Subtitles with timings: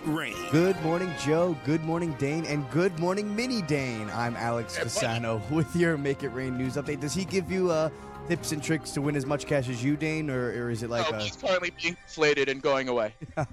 [0.00, 0.36] It Rain.
[0.50, 1.56] Good morning, Joe.
[1.64, 2.46] Good morning, Dane.
[2.46, 4.08] And good morning, Mini Dane.
[4.14, 7.00] I'm Alex Fasano with your Make It Rain news update.
[7.00, 7.90] Does he give you uh,
[8.26, 10.30] tips and tricks to win as much cash as you, Dane?
[10.30, 11.20] Or, or is it like no, a.
[11.20, 13.14] he's currently being inflated and going away.
[13.36, 13.46] All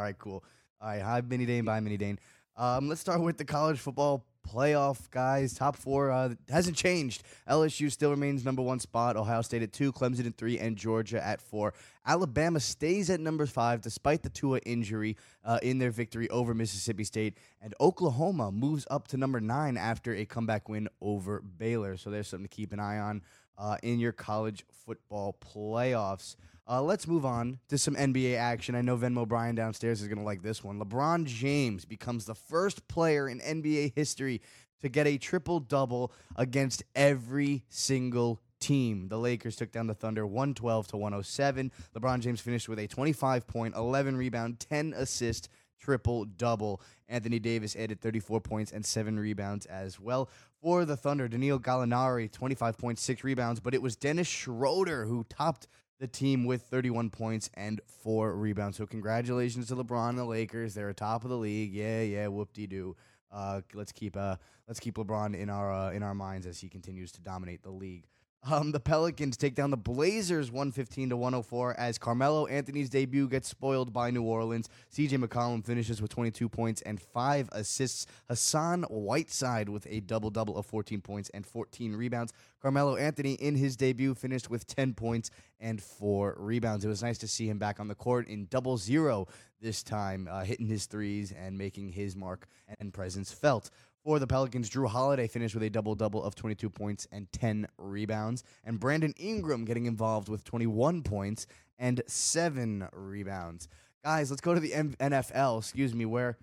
[0.00, 0.44] right, cool.
[0.80, 1.64] All right, hi, Mini Dane.
[1.64, 2.18] Bye, Mini Dane.
[2.56, 5.54] Um, let's start with the college football playoff, guys.
[5.54, 7.22] Top four uh, hasn't changed.
[7.48, 9.16] LSU still remains number one spot.
[9.16, 11.74] Ohio State at two, Clemson at three, and Georgia at four.
[12.10, 17.04] Alabama stays at number five despite the Tua injury uh, in their victory over Mississippi
[17.04, 17.36] State.
[17.62, 21.96] And Oklahoma moves up to number nine after a comeback win over Baylor.
[21.96, 23.22] So there's something to keep an eye on
[23.56, 26.34] uh, in your college football playoffs.
[26.68, 28.74] Uh, let's move on to some NBA action.
[28.74, 30.80] I know Venmo Brian downstairs is going to like this one.
[30.80, 34.40] LeBron James becomes the first player in NBA history
[34.82, 39.08] to get a triple double against every single team.
[39.08, 41.72] The Lakers took down the Thunder 112 to 107.
[41.96, 45.48] LeBron James finished with a 25 point, 11 rebound, 10 assist
[45.80, 46.80] triple double.
[47.08, 50.28] Anthony Davis added 34 points and 7 rebounds as well.
[50.60, 55.66] For the Thunder, Danilo Gallinari 25.6 rebounds, but it was Dennis Schroeder who topped
[55.98, 58.76] the team with 31 points and four rebounds.
[58.76, 60.74] So congratulations to LeBron and the Lakers.
[60.74, 61.72] They're atop of the league.
[61.72, 62.96] Yeah, yeah, whoop de doo.
[63.32, 66.68] Uh, let's keep uh, let's keep LeBron in our uh, in our minds as he
[66.68, 68.06] continues to dominate the league.
[68.42, 73.48] Um, the Pelicans take down the Blazers 115 to 104 as Carmelo Anthony's debut gets
[73.48, 74.70] spoiled by New Orleans.
[74.94, 78.06] CJ McCollum finishes with 22 points and 5 assists.
[78.28, 82.32] Hassan Whiteside with a double double of 14 points and 14 rebounds.
[82.62, 86.82] Carmelo Anthony in his debut finished with 10 points and 4 rebounds.
[86.82, 89.28] It was nice to see him back on the court in double zero
[89.60, 92.46] this time, uh, hitting his threes and making his mark
[92.78, 93.70] and presence felt.
[94.04, 97.68] For the Pelicans, Jrue Holiday finished with a double double of 22 points and 10
[97.76, 98.44] rebounds.
[98.64, 101.46] And Brandon Ingram getting involved with 21 points
[101.78, 103.68] and 7 rebounds.
[104.02, 106.38] Guys, let's go to the M- NFL, excuse me, where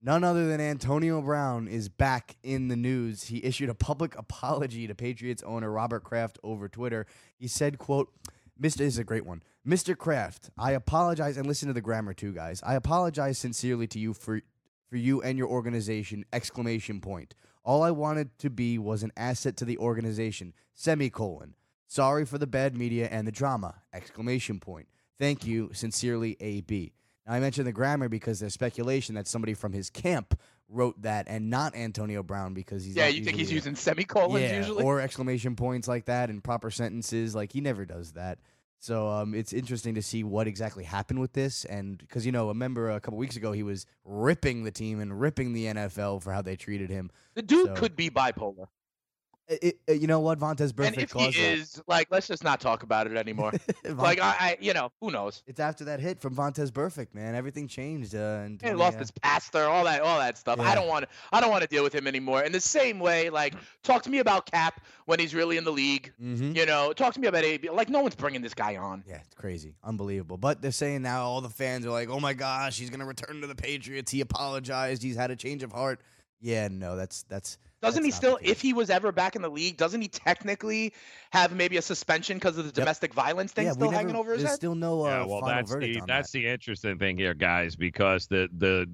[0.00, 3.24] none other than Antonio Brown is back in the news.
[3.24, 7.06] He issued a public apology to Patriots owner Robert Kraft over Twitter.
[7.38, 8.10] He said, quote,
[8.60, 8.80] Mr.
[8.82, 9.42] Is a great one.
[9.66, 9.96] Mr.
[9.96, 12.62] Kraft, I apologize, and listen to the grammar too, guys.
[12.64, 14.40] I apologize sincerely to you for
[14.92, 19.56] for you and your organization exclamation point all i wanted to be was an asset
[19.56, 21.54] to the organization semicolon
[21.86, 24.86] sorry for the bad media and the drama exclamation point
[25.18, 26.92] thank you sincerely ab
[27.26, 30.38] now i mentioned the grammar because there's speculation that somebody from his camp
[30.68, 34.42] wrote that and not antonio brown because he's yeah, you think he's a- using semicolons
[34.42, 34.84] yeah, usually?
[34.84, 37.34] or exclamation points like that in proper sentences.
[37.34, 38.38] Like he never does that.
[38.82, 42.48] So um, it's interesting to see what exactly happened with this, and because you know,
[42.48, 46.32] remember a couple weeks ago he was ripping the team and ripping the NFL for
[46.32, 47.08] how they treated him.
[47.34, 48.66] the dude so- could be bipolar.
[49.48, 51.58] It, it- you know what, Vontaze And Burfict if he caused that.
[51.58, 53.52] is, like, let's just not talk about it anymore.
[53.84, 55.42] like, I, I, you know, who knows?
[55.46, 57.34] it's after that hit from Vontaze Burfict, man.
[57.34, 58.14] Everything changed.
[58.14, 60.58] Uh, and He lost his pastor, all that, all that stuff.
[60.58, 60.70] Yeah.
[60.70, 62.42] I don't want, I don't want to deal with him anymore.
[62.44, 65.72] In the same way, like, talk to me about Cap when he's really in the
[65.72, 66.12] league.
[66.18, 67.68] hmm You know, talk to me about AB.
[67.70, 69.02] Like, no one's bringing this guy on.
[69.06, 70.36] Yeah, it's crazy, unbelievable.
[70.38, 73.40] But they're saying now all the fans are like, "Oh my gosh, he's gonna return
[73.40, 74.10] to the Patriots.
[74.12, 75.02] He apologized.
[75.02, 76.00] He's had a change of heart."
[76.40, 77.58] Yeah, no, that's that's.
[77.82, 80.94] Doesn't that's he still, if he was ever back in the league, doesn't he technically
[81.32, 84.32] have maybe a suspension because of the domestic violence thing yeah, still never- hanging over
[84.32, 84.56] his There's head?
[84.56, 86.38] still no uh, yeah, well, final that's verdict the on that's that.
[86.38, 88.88] the interesting thing here, guys, because the the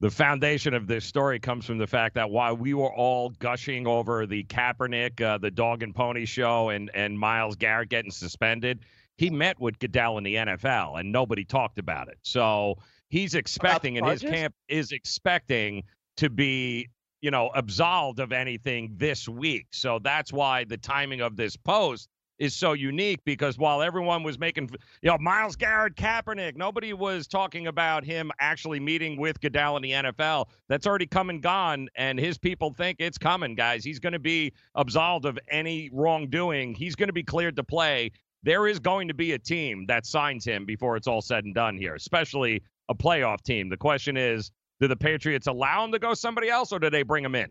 [0.00, 3.86] the foundation of this story comes from the fact that while we were all gushing
[3.86, 8.80] over the Kaepernick, uh, the dog and pony show, and and Myles Garrett getting suspended,
[9.16, 12.18] he met with Goodell in the NFL, and nobody talked about it.
[12.22, 12.78] So
[13.10, 15.84] he's expecting, and his camp is expecting
[16.16, 16.88] to be
[17.22, 19.68] you know absolved of anything this week.
[19.70, 22.08] So that's why the timing of this post
[22.42, 24.68] is so unique because while everyone was making,
[25.00, 29.82] you know, Myles Garrett, Kaepernick, nobody was talking about him actually meeting with Goodell in
[29.82, 30.46] the NFL.
[30.68, 33.84] That's already come and gone, and his people think it's coming, guys.
[33.84, 36.74] He's going to be absolved of any wrongdoing.
[36.74, 38.10] He's going to be cleared to play.
[38.42, 41.54] There is going to be a team that signs him before it's all said and
[41.54, 43.68] done here, especially a playoff team.
[43.68, 44.50] The question is,
[44.82, 47.48] do the Patriots allow him to go somebody else, or do they bring him in?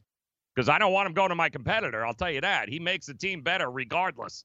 [0.53, 2.05] Because I don't want him going to my competitor.
[2.05, 2.67] I'll tell you that.
[2.67, 4.43] He makes the team better regardless.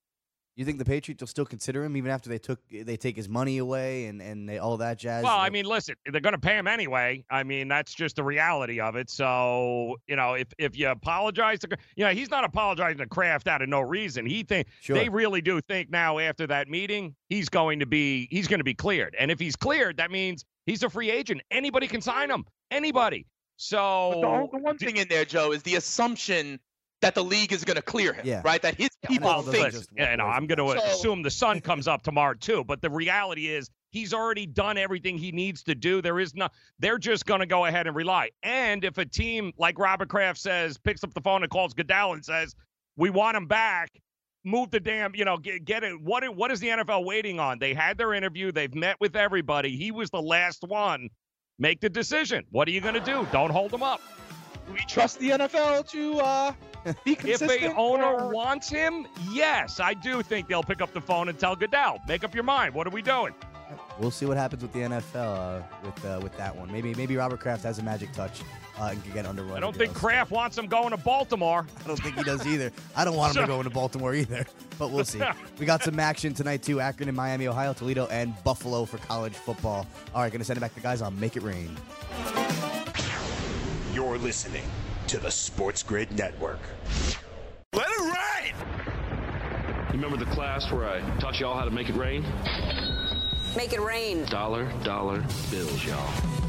[0.54, 3.28] You think the Patriots will still consider him even after they took they take his
[3.28, 5.24] money away and and they, all that jazz?
[5.24, 7.24] Well, I mean, listen, they're going to pay him anyway.
[7.28, 9.10] I mean, that's just the reality of it.
[9.10, 13.48] So, you know, if if you apologize to, you know, he's not apologizing to Kraft
[13.48, 14.24] out of no reason.
[14.24, 14.96] He think Sure.
[14.96, 18.64] they really do think now after that meeting, he's going to be he's going to
[18.64, 19.16] be cleared.
[19.18, 21.42] And if he's cleared, that means he's a free agent.
[21.50, 22.46] Anybody can sign him.
[22.70, 23.26] Anybody.
[23.56, 26.60] So But the, whole- the one d- thing in there, Joe, is the assumption
[27.02, 28.42] that the league is going to clear him, Yeah.
[28.44, 28.60] right?
[28.62, 29.70] That his Yeah, people well, think.
[29.72, 30.80] just yeah, no, I'm going to.
[30.80, 32.64] So- assume the sun comes up tomorrow too.
[32.64, 36.02] But the reality is, he's already done everything he needs to do.
[36.02, 36.48] There is no,
[36.78, 38.30] they're just going to go ahead and rely.
[38.42, 42.12] And if a team like Robert Kraft says, picks up the phone and calls Goodell
[42.12, 42.54] and says,
[42.96, 43.90] "We want him back,"
[44.44, 45.98] move the damn, you know, get, get it.
[46.00, 47.58] What what is the NFL waiting on?
[47.58, 48.52] They had their interview.
[48.52, 49.76] They've met with everybody.
[49.76, 51.08] He was the last one.
[51.58, 52.44] Make the decision.
[52.50, 53.26] What are you going to do?
[53.32, 54.00] Don't hold him up.
[54.66, 56.52] Do we trust the NFL to uh,
[57.04, 57.28] be consistent.
[57.28, 57.72] If consistent?
[57.74, 61.38] a owner or- wants him, yes, I do think they'll pick up the phone and
[61.38, 62.74] tell Goodell, make up your mind.
[62.74, 63.32] What are we doing?
[63.98, 66.70] We'll see what happens with the NFL uh, with uh, with that one.
[66.70, 68.42] Maybe maybe Robert Kraft has a magic touch
[68.78, 69.50] uh, and can get under.
[69.54, 71.66] I don't think Kraft wants him going to Baltimore.
[71.84, 72.72] I don't think he does either.
[72.94, 74.46] I don't want him to go into Baltimore either.
[74.78, 75.22] But we'll see.
[75.58, 76.80] We got some action tonight too.
[76.80, 79.86] Akron and Miami, Ohio, Toledo, and Buffalo for college football.
[80.14, 81.74] All right, gonna send it back to the guys on Make It Rain.
[83.94, 84.64] You're listening
[85.06, 86.58] to the Sports Grid Network.
[87.72, 88.54] Let it rain!
[89.88, 92.22] You remember the class where I taught y'all how to make it rain?
[93.56, 94.26] Make it rain.
[94.26, 96.45] Dollar, dollar bills, y'all.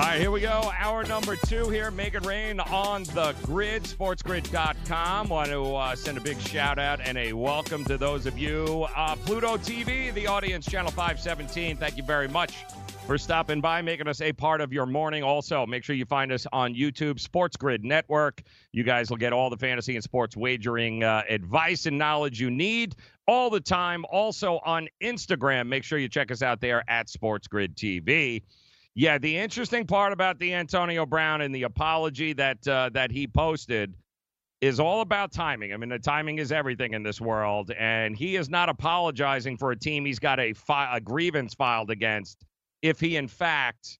[0.00, 0.72] All right, here we go.
[0.78, 1.90] Hour number two here.
[1.90, 5.28] Make it rain on the grid, sportsgrid.com.
[5.28, 8.86] Want to uh, send a big shout out and a welcome to those of you.
[8.96, 11.76] Uh, Pluto TV, the audience, channel 517.
[11.76, 12.64] Thank you very much
[13.06, 15.22] for stopping by, making us a part of your morning.
[15.22, 18.40] Also, make sure you find us on YouTube, Sports Grid Network.
[18.72, 22.50] You guys will get all the fantasy and sports wagering uh, advice and knowledge you
[22.50, 22.96] need
[23.28, 24.06] all the time.
[24.10, 28.40] Also on Instagram, make sure you check us out there at Sports Grid TV.
[29.00, 33.26] Yeah, the interesting part about the Antonio Brown and the apology that uh, that he
[33.26, 33.94] posted
[34.60, 35.72] is all about timing.
[35.72, 39.70] I mean, the timing is everything in this world, and he is not apologizing for
[39.70, 42.44] a team he's got a, fi- a grievance filed against
[42.82, 43.98] if he, in fact,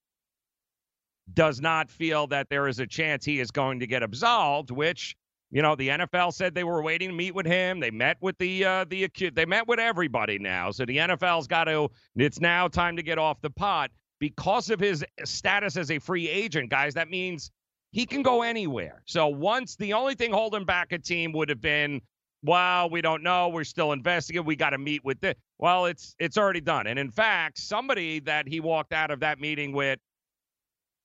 [1.32, 4.70] does not feel that there is a chance he is going to get absolved.
[4.70, 5.16] Which
[5.50, 7.80] you know, the NFL said they were waiting to meet with him.
[7.80, 9.34] They met with the uh, the acute.
[9.34, 10.72] They met with everybody now.
[10.72, 11.88] So the NFL's got to.
[12.16, 16.28] It's now time to get off the pot because of his status as a free
[16.28, 16.94] agent, guys.
[16.94, 17.50] That means
[17.90, 19.02] he can go anywhere.
[19.06, 22.00] So once the only thing holding back a team would have been,
[22.42, 23.48] well, we don't know.
[23.48, 24.46] We're still investigating.
[24.46, 25.34] We got to meet with this.
[25.58, 26.86] Well, it's it's already done.
[26.86, 29.98] And in fact, somebody that he walked out of that meeting with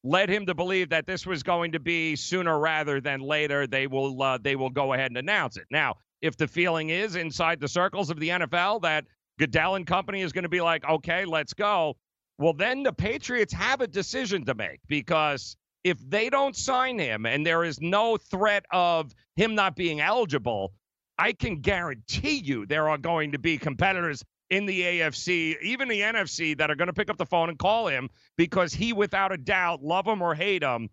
[0.04, 3.66] led him to believe that this was going to be sooner rather than later.
[3.66, 5.66] They will uh, they will go ahead and announce it.
[5.72, 9.06] Now, if the feeling is inside the circles of the NFL that
[9.38, 11.98] Goodell and company is going to be like, okay, let's go.
[12.38, 17.26] Well, then the Patriots have a decision to make because if they don't sign him
[17.26, 20.74] and there is no threat of him not being eligible,
[21.18, 26.02] I can guarantee you there are going to be competitors in the AFC, even the
[26.02, 29.32] NFC, that are going to pick up the phone and call him because he, without
[29.32, 30.90] a doubt, love him or hate him,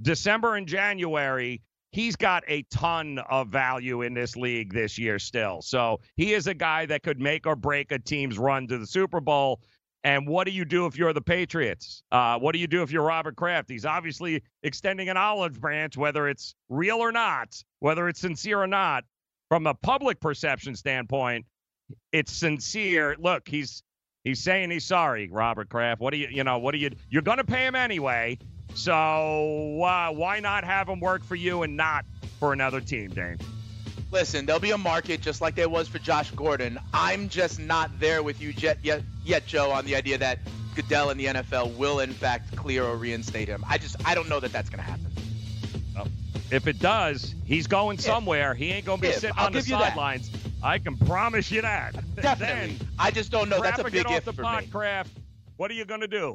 [0.00, 1.62] December and January,
[1.92, 5.62] he's got a ton of value in this league this year still.
[5.62, 8.86] So he is a guy that could make or break a team's run to the
[8.86, 9.60] Super Bowl.
[10.04, 12.02] And what do you do if you're the Patriots?
[12.10, 13.70] Uh, what do you do if you're Robert Kraft?
[13.70, 18.66] He's obviously extending an olive branch, whether it's real or not, whether it's sincere or
[18.66, 19.04] not.
[19.48, 21.46] From a public perception standpoint,
[22.10, 23.16] it's sincere.
[23.18, 23.82] Look, he's
[24.24, 26.00] he's saying he's sorry, Robert Kraft.
[26.00, 26.58] What do you you know?
[26.58, 26.90] What do you?
[27.10, 28.38] You're going to pay him anyway,
[28.74, 32.06] so uh, why not have him work for you and not
[32.40, 33.38] for another team, Dane?
[34.12, 36.78] Listen, there'll be a market just like there was for Josh Gordon.
[36.92, 40.38] I'm just not there with you yet, yet, yet, Joe, on the idea that
[40.74, 43.64] Goodell and the NFL will in fact clear or reinstate him.
[43.68, 45.06] I just I don't know that that's going to happen.
[46.50, 48.04] If it does, he's going If.
[48.04, 48.52] somewhere.
[48.52, 49.20] He ain't going to be If.
[49.20, 49.88] sitting I'll on the give you that.
[49.88, 50.30] sidelines.
[50.62, 51.94] I can promise you that.
[52.16, 52.74] Definitely.
[52.76, 53.62] Then, I just don't know.
[53.62, 54.68] That's a big if off the for pot, me.
[54.68, 55.10] Kraft.
[55.56, 56.34] What are you going to do?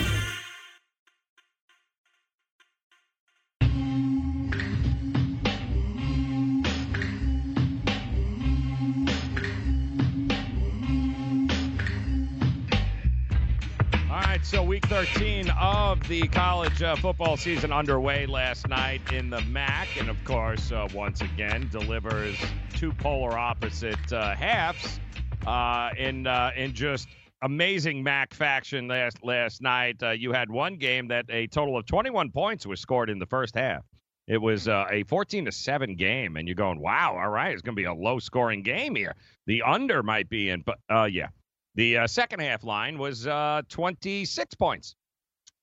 [15.05, 19.87] 13 of the college uh, football season underway last night in the MAC.
[19.99, 22.37] And of course, uh, once again, delivers
[22.75, 24.99] two polar opposite uh, halves
[25.47, 27.07] uh, in, uh, in just
[27.41, 30.03] amazing MACtion last, last night.
[30.03, 33.25] Uh, you had one game that a total of 21 points was scored in the
[33.25, 33.83] first half.
[34.27, 37.75] It was a 14 to 7 game, and you're going, wow, all right, it's going
[37.75, 39.15] to be a low scoring game here.
[39.47, 40.77] The under might be in, but
[41.11, 41.29] yeah.
[41.75, 44.95] The uh, second half line was uh, 26 points.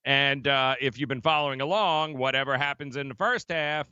[0.04, 3.88] And uh, if you've been following along, whatever happens in the first half,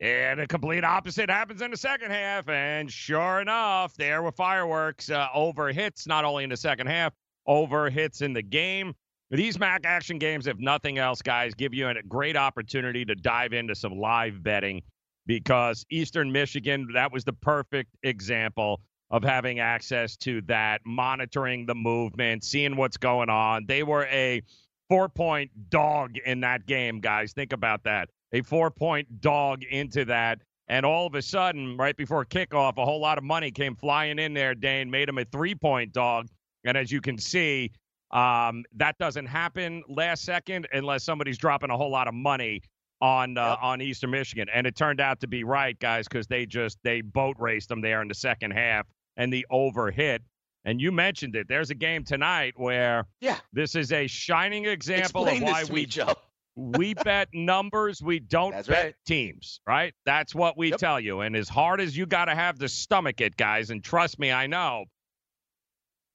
[0.00, 2.48] and a complete opposite happens in the second half.
[2.48, 7.12] And sure enough, there were fireworks uh, over hits, not only in the second half,
[7.46, 8.94] over hits in the game.
[9.30, 13.52] These MAC action games, if nothing else, guys, give you a great opportunity to dive
[13.52, 14.82] into some live betting
[15.26, 18.80] because Eastern Michigan, that was the perfect example
[19.12, 23.66] of having access to that, monitoring the movement, seeing what's going on.
[23.66, 24.42] They were a
[24.88, 27.34] four point dog in that game, guys.
[27.34, 28.08] Think about that.
[28.32, 30.40] A four point dog into that.
[30.68, 34.18] And all of a sudden, right before kickoff, a whole lot of money came flying
[34.18, 36.28] in there, Dane, made him a three point dog.
[36.64, 37.70] And as you can see,
[38.12, 42.62] um, that doesn't happen last second unless somebody's dropping a whole lot of money
[43.02, 43.58] on uh, yep.
[43.60, 44.48] on Eastern Michigan.
[44.54, 47.82] And it turned out to be right, guys, because they just they boat raced them
[47.82, 50.22] there in the second half and the over hit.
[50.64, 51.48] And you mentioned it.
[51.48, 53.38] There's a game tonight where yeah.
[53.52, 56.14] this is a shining example Explain of why we we Joe.
[56.54, 58.94] we bet numbers, we don't That's bet right.
[59.04, 59.92] teams, right?
[60.06, 60.78] That's what we Yep.
[60.78, 61.20] tell you.
[61.20, 64.30] And as hard as you got to have to stomach it, guys, and trust me,
[64.30, 64.84] I know.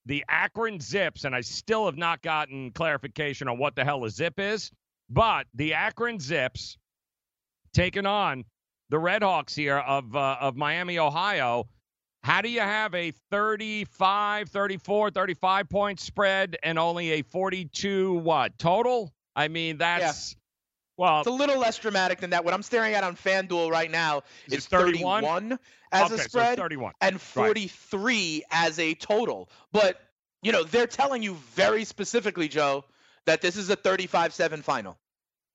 [0.06, 4.10] The Akron Zips, and I still have not gotten clarification on what the hell a
[4.10, 4.72] zip is,
[5.10, 6.78] but the Akron Zips
[7.74, 8.46] taking on
[8.90, 11.68] the Redhawks here of uh, of Miami, Ohio.
[12.24, 18.58] How do you have a 35, 34, 35 point spread and only a 42 what
[18.58, 19.14] total?
[19.36, 20.36] I mean, that's
[20.98, 22.44] well, It's a little less dramatic than that.
[22.44, 25.24] What I'm staring at on FanDuel right now Is is 31?
[25.24, 25.60] 31
[25.92, 26.94] as okay, a so spread 31.
[27.02, 29.50] and 43 as a total.
[29.72, 30.02] But,
[30.42, 32.84] you know, they're telling you very specifically, Joe,
[33.26, 34.98] that this is a 35-7 final,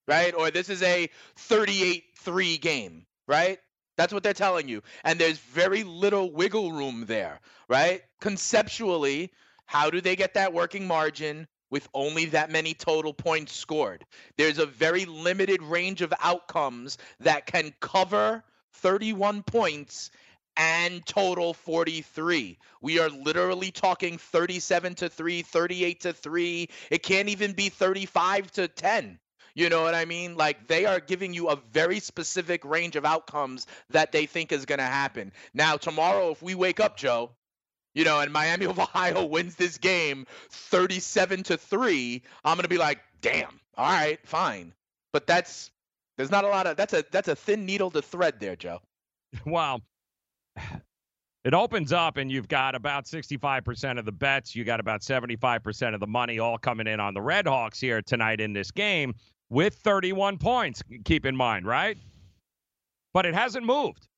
[0.07, 0.33] right?
[0.33, 3.59] Or this is a 38-3 game, right?
[3.97, 4.83] That's what they're telling you.
[5.05, 8.03] And there's very little wiggle room there, right?
[8.21, 9.31] Conceptually,
[9.67, 14.05] how do they get that working margin with only that many total points scored?
[14.37, 18.43] There's a very limited range of outcomes that can cover
[18.75, 20.11] 31 points
[20.57, 22.59] and total 43.
[22.81, 26.69] We are literally talking 37 to 3, 38 to 3.
[26.91, 29.19] It can't even be 35 to 10.
[29.55, 30.37] You know what I mean?
[30.37, 34.65] Like they are giving you a very specific range of outcomes that they think is
[34.65, 35.33] going to happen.
[35.55, 37.31] Now, tomorrow, if we wake up, Joe,
[37.95, 42.69] you know, and Miami of Ohio wins this game 37 to 3, I'm going to
[42.69, 44.73] be like, damn, all right, fine.
[45.13, 45.71] But that's,
[46.17, 48.81] there's not a lot of, that's a, that's a thin needle to thread there, Joe.
[49.47, 49.81] Well,
[51.45, 54.55] it opens up, and you've got about 65% of the bets.
[54.55, 58.03] You got about 75% of the money all coming in on the Red Hawks here
[58.03, 59.15] tonight in this game
[59.53, 60.83] with 31 points.
[61.05, 61.99] Keep in mind, right?
[63.13, 64.09] But it hasn't moved.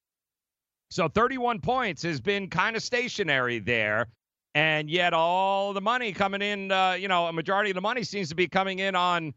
[0.90, 4.06] So 31 points has been kind of stationary there.
[4.54, 8.04] And yet all the money coming in, uh, you know, a majority of the money
[8.04, 9.34] seems to be coming in on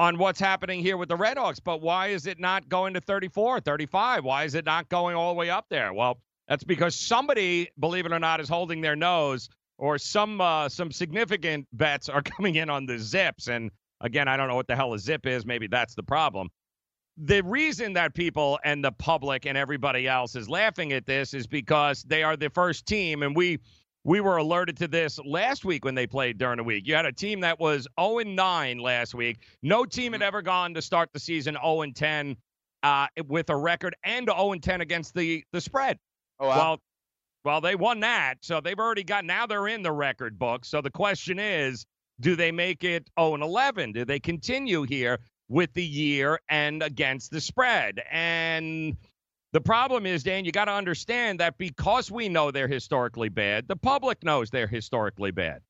[0.00, 1.60] on what's happening here with the Red Hawks.
[1.60, 4.24] But why is it not going to 34, 35?
[4.24, 5.92] Why is it not going all the way up there?
[5.92, 6.18] Well,
[6.48, 10.90] that's because somebody, believe it or not, is holding their nose, or some uh, some
[10.90, 13.46] significant bets are coming in on the zips.
[13.46, 13.70] And
[14.00, 15.44] again, I don't know what the hell a zip is.
[15.46, 16.48] Maybe that's the problem.
[17.16, 21.46] The reason that people and the public and everybody else is laughing at this is
[21.46, 23.58] because they are the first team, and we
[24.04, 26.86] we were alerted to this last week when they played during the week.
[26.86, 29.40] You had a team that was 0 9 last week.
[29.62, 32.36] No team had ever gone to start the season 0 10
[32.82, 35.98] uh, with a record and 0 10 against the the spread.
[36.38, 36.56] Oh, wow.
[36.56, 36.80] Well,
[37.42, 39.24] well, they won that, so they've already got.
[39.24, 40.64] Now they're in the record book.
[40.64, 41.86] So the question is,
[42.20, 43.92] do they make it 0 and 11?
[43.92, 48.02] Do they continue here with the year and against the spread?
[48.10, 48.96] And
[49.52, 53.66] the problem is, Dan, you got to understand that because we know they're historically bad,
[53.66, 55.60] the public knows they're historically bad,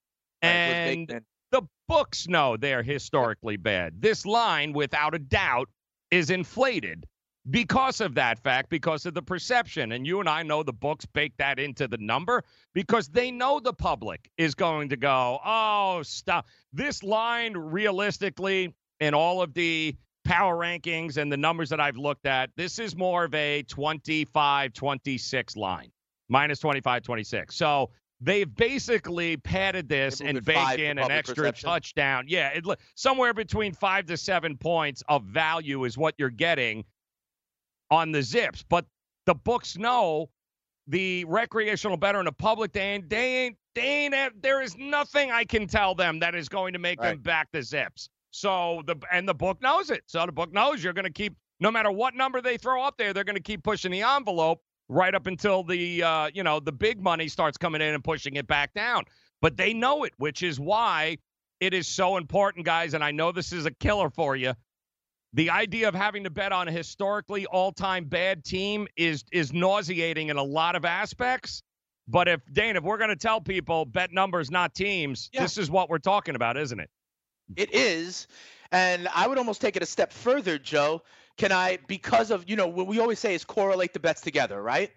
[0.43, 4.01] Right, with Big and the books know they're historically bad.
[4.01, 5.69] This line, without a doubt,
[6.11, 7.07] is inflated
[7.49, 9.93] because of that fact, because of the perception.
[9.93, 12.45] And you and I know the books bake that into the number
[12.75, 16.47] because they know the public is going to go, oh, stop.
[16.73, 22.27] This line, realistically, in all of the power rankings and the numbers that I've looked
[22.27, 25.91] at, this is more of a 25 26 line,
[26.29, 27.57] minus 25 26.
[27.57, 31.69] So they've basically padded this and moved it five baked in an extra perception.
[31.71, 32.25] touchdown.
[32.29, 36.85] Yeah, it, somewhere between five to seven points of value is what you're getting
[37.91, 38.65] on the zips.
[38.69, 38.87] But
[39.27, 40.31] the books know
[40.87, 45.31] the recreational bettor and the public, they ain't, they ain't, they ain't, there is nothing
[45.31, 48.09] I can tell them that is going to make them back the zips.
[48.31, 50.03] So the, and the book knows it.
[50.07, 52.97] So the book knows you're going to keep, no matter what number they throw up
[52.97, 56.59] there, they're going to keep pushing the envelope right up until the, uh, you know,
[56.59, 59.05] the big money starts coming in and pushing it back down.
[59.41, 61.19] But they know it, which is why
[61.61, 62.95] it is so important, guys.
[62.95, 64.55] And I know this is a killer for you
[65.33, 70.29] the idea of having to bet on a historically all-time bad team is is nauseating
[70.29, 71.63] in a lot of aspects.
[72.09, 75.43] But if Dane, if we're going to tell people bet numbers, not teams, Yeah.
[75.43, 76.91] this is what we're talking about, isn't it?
[77.57, 78.27] It is.
[78.73, 81.03] And I would almost take it a step further, Joe.
[81.37, 84.61] Can I, because of, you know, what we always say is correlate the bets together,
[84.61, 84.93] right?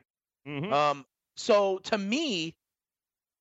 [0.48, 0.72] Mhm.
[0.72, 1.06] Um,
[1.38, 2.56] so to me,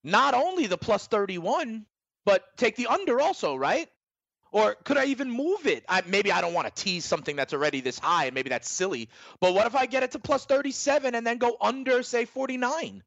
[0.04, 1.86] not only the plus 31,
[2.24, 3.88] but take the under also, right?
[4.52, 5.84] Or could I even move it?
[5.88, 8.70] I, maybe I don't want to tease something that's already this high, and maybe that's
[8.70, 9.08] silly.
[9.40, 13.02] But what if I get it to plus 37 and then go under, say, 49?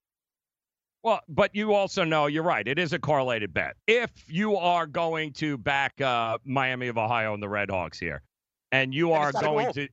[1.04, 2.68] Well, but you also know you're right.
[2.68, 3.76] It is a correlated bet.
[3.86, 8.24] If you are going to back uh, Miami of Ohio and the Red Hawks here,
[8.72, 9.88] and you are it's gotta go going to,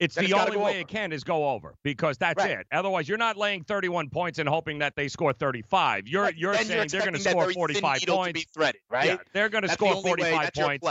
[0.00, 0.78] it's Then the it's only way over.
[0.80, 2.58] it can is go over because that's Right.
[2.58, 2.66] it.
[2.72, 6.08] Otherwise, you're not laying 31 points and hoping that they score 35.
[6.08, 8.28] You're Right, you're then saying they're going to score 45 points.
[8.28, 9.06] To be threaded, right?
[9.06, 10.88] Yeah, they're going to score only way, 45 points.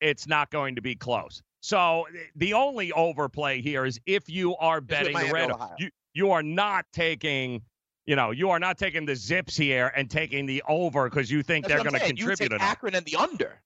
[0.00, 1.42] It's not going to be close.
[1.60, 5.50] So the only overplay here is if you are betting the red.
[5.78, 7.62] You you are not taking.
[8.06, 11.42] You know, you are not taking the zips here and taking the over because you
[11.42, 12.16] think That's they're going to saying.
[12.16, 12.62] You contribute take.
[12.62, 13.60] Akron and the under,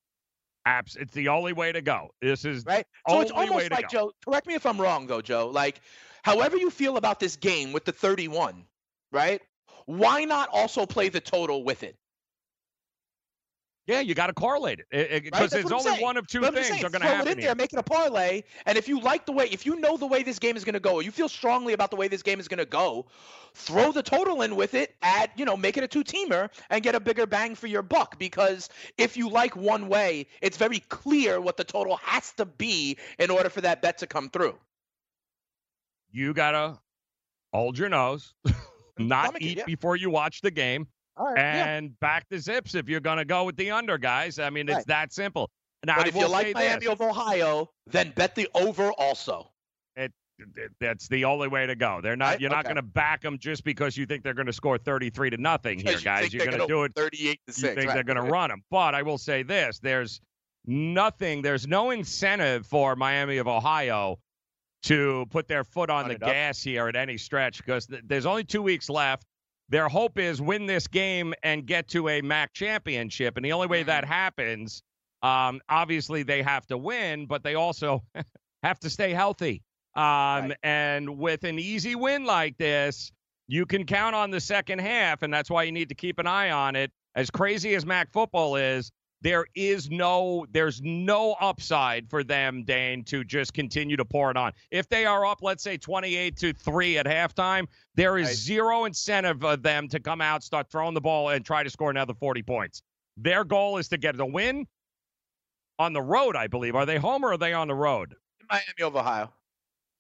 [0.66, 0.96] Apps.
[0.96, 2.10] It's the only way to go.
[2.20, 2.86] This is right?
[3.08, 3.88] So it's almost like.
[3.88, 4.12] Joe.
[4.24, 5.48] Correct me if I'm wrong, though, Joe.
[5.48, 5.80] Like,
[6.22, 8.64] however you feel about this game with the 31,
[9.12, 9.40] right?
[9.86, 11.96] Why not also play the total with it?
[13.87, 14.00] Yeah.
[14.00, 16.02] You got to correlate it because That's it's what I'm only saying.
[16.02, 17.38] one of two But I'm just things saying, are going to throw happen it in
[17.38, 17.49] here.
[17.49, 20.06] there, make it a parlay, and if you like the way, if you know the
[20.06, 22.22] way this game is going to go, or you feel strongly about the way this
[22.22, 23.06] game is going to go,
[23.54, 24.96] throw the total in with it.
[25.02, 28.19] Add, you know, make it a two-teamer and get a bigger bang for your buck.
[28.19, 32.99] Because if you like one way, it's very clear what the total has to be
[33.19, 34.58] in order for that bet to come through.
[36.10, 36.78] You got to
[37.52, 38.34] hold your nose,
[38.99, 39.64] not stomach it, eat yeah.
[39.64, 40.88] before you watch the game.
[41.21, 41.37] All right.
[41.37, 41.67] yeah.
[41.76, 44.39] and back the zips if you're going to go with the under, guys.
[44.39, 44.87] I mean, it's Right.
[44.87, 45.50] that simple.
[45.85, 49.50] Now, But I if you like Miami this, of Ohio, then bet the over also.
[49.97, 52.00] th- that's the only way to go.
[52.02, 52.26] They're not.
[52.30, 52.41] Right?
[52.41, 52.69] You're not Okay.
[52.75, 55.78] going to back them just because you think they're going to score 33 to nothing
[55.78, 56.21] here, Because you guys.
[56.23, 56.93] think You're going to do it.
[56.97, 57.63] 38 to six.
[57.63, 58.25] You think right, they're going right.
[58.25, 58.63] to run them.
[58.71, 60.21] But I will say this: there's
[60.65, 61.43] nothing.
[61.43, 64.19] There's no incentive for Miami of Ohio
[64.85, 68.25] to put their foot on Run the gas here at any stretch because th- there's
[68.25, 69.26] only two weeks left.
[69.71, 73.69] Their hope is win this game and get to a MAC championship, and the only
[73.69, 73.87] way Mm-hmm.
[73.89, 74.83] that happens,
[75.23, 78.02] um, obviously they have to win, but they also
[78.63, 79.63] have to stay healthy.
[79.95, 80.56] Um, Right.
[80.63, 83.11] And with an easy win like this,
[83.49, 86.26] you can count on the second half, and that's why you need to keep an
[86.26, 86.91] eye on it.
[87.17, 93.04] As crazy as MAC football is, there is no there's no upside for them, Dane,
[93.04, 94.52] to just continue to pour it on.
[94.71, 98.37] If they are up, let's say 28 to 3 at halftime, there is Right.
[98.37, 101.91] zero incentive of them to come out, start throwing the ball, and try to score
[101.91, 102.83] another 40 points.
[103.17, 104.67] Their goal is to get the win
[105.78, 106.75] on the road, I believe.
[106.75, 108.15] Are they home or are they on the road?
[108.50, 109.33] Miami of Ohio.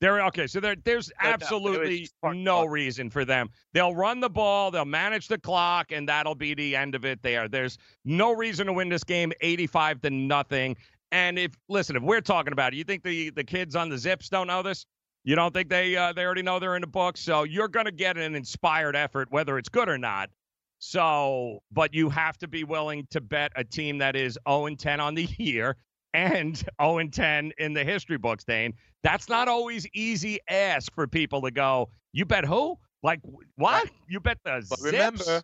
[0.00, 0.46] There, okay.
[0.46, 1.28] So there, there's No doubt.
[1.28, 3.50] It was absolutely part- no reason for them.
[3.74, 7.22] They'll run the ball, they'll manage the clock, and that'll be the end of it.
[7.22, 10.76] There, there's no reason to win this game, 85 to nothing.
[11.12, 13.98] And if listen, if we're talking about it, you think the the kids on the
[13.98, 14.86] Zips don't know this?
[15.24, 17.16] You don't think they uh, they already know they're in the book?
[17.16, 20.30] So you're going to get an inspired effort, whether it's good or not.
[20.78, 24.78] So, but you have to be willing to bet a team that is 0 and
[24.78, 25.76] 10 on the year
[26.14, 28.74] and 0 and 10 in the history books, Dane.
[29.02, 32.78] That's not always easy ask for people to go, you bet who?
[33.02, 33.20] Like,
[33.56, 33.88] what?
[34.08, 34.92] You bet the But Zips?
[34.92, 35.42] remember,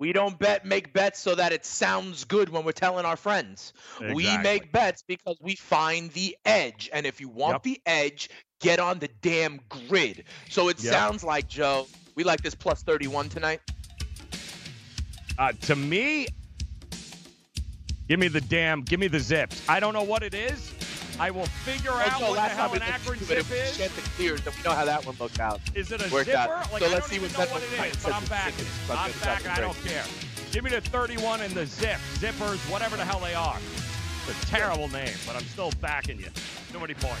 [0.00, 3.74] we don't bet make bets so that it sounds good when we're telling our friends.
[4.14, 6.88] We make bets because we find the edge.
[6.92, 7.62] And if you want Yep.
[7.62, 10.24] the edge, get on the damn grid.
[10.48, 10.92] So it Yep.
[10.92, 11.86] sounds like, Joe,
[12.16, 13.60] we like this plus 31 tonight.
[15.38, 16.26] Uh, to me,
[18.10, 19.62] give me the damn, give me the zips.
[19.68, 20.72] I don't know what it is.
[21.20, 23.56] I will figure Oh, out Joe, what the hell an Akron looked into it, zip
[23.56, 23.76] it is.
[23.78, 25.60] Chanticleer, so we know how that one looked out.
[25.76, 26.38] Is it a Worked zipper?
[26.38, 26.72] out.
[26.72, 28.52] Like, So I let's see what know that what it is, but I'm It's backing
[28.56, 28.66] chicken.
[28.66, 28.80] it.
[28.82, 29.50] It's I'm backing.
[29.52, 30.04] I don't care.
[30.50, 33.58] Give me the 31 and the zip, zippers, whatever the hell they are.
[34.28, 36.26] It's a terrible name, but I'm still backing you.
[36.72, 37.20] Too many points.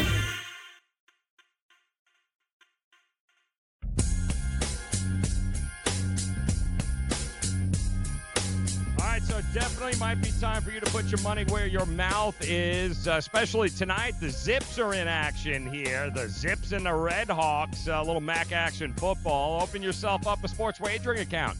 [9.53, 13.13] Definitely might be time for you to put your money where your mouth is, uh,
[13.13, 14.13] especially tonight.
[14.19, 16.09] The Zips are in action here.
[16.09, 19.61] The Zips and the Red Hawks, a little MAC action football.
[19.61, 21.57] Open yourself up a sports wagering account.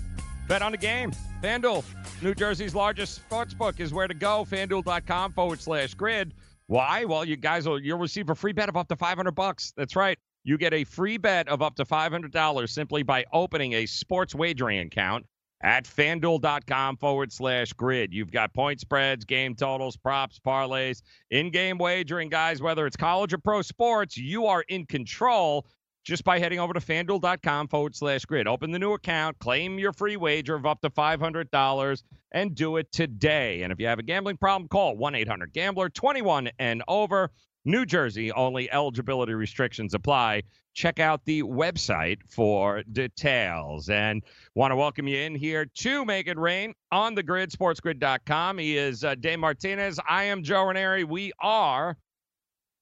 [0.48, 1.12] Bet on the game.
[1.42, 1.84] FanDuel,
[2.22, 4.46] New Jersey's largest sports book, is where to go.
[4.50, 6.34] FanDuel.com forward slash grid.
[6.68, 7.04] Why?
[7.04, 9.74] Well, you guys will you'll receive a free bet of up to 500 bucks.
[9.76, 10.18] That's right.
[10.44, 14.80] You get a free bet of up to $500 simply by opening a sports wagering
[14.80, 15.26] account
[15.62, 18.14] at fanduel.com forward slash grid.
[18.14, 22.62] You've got point spreads, game totals, props, parlays, in game wagering, guys.
[22.62, 25.66] Whether it's college or pro sports, you are in control
[26.04, 28.48] just by heading over to fanduel.com forward slash grid.
[28.48, 32.92] Open the new account, claim your free wager of up to $500, and do it
[32.92, 33.62] today.
[33.62, 37.32] And if you have a gambling problem, call 1 800 Gambler 21 and over.
[37.66, 40.44] New Jersey, only eligibility restrictions apply.
[40.74, 43.90] Check out the website for details.
[43.90, 44.24] And
[44.56, 48.58] want to welcome you in here to Make It Rain on the grid, sportsgrid.com.
[48.58, 50.00] He is uh, Dane Martinez.
[50.10, 51.04] I am Joe Ranieri.
[51.04, 51.98] We are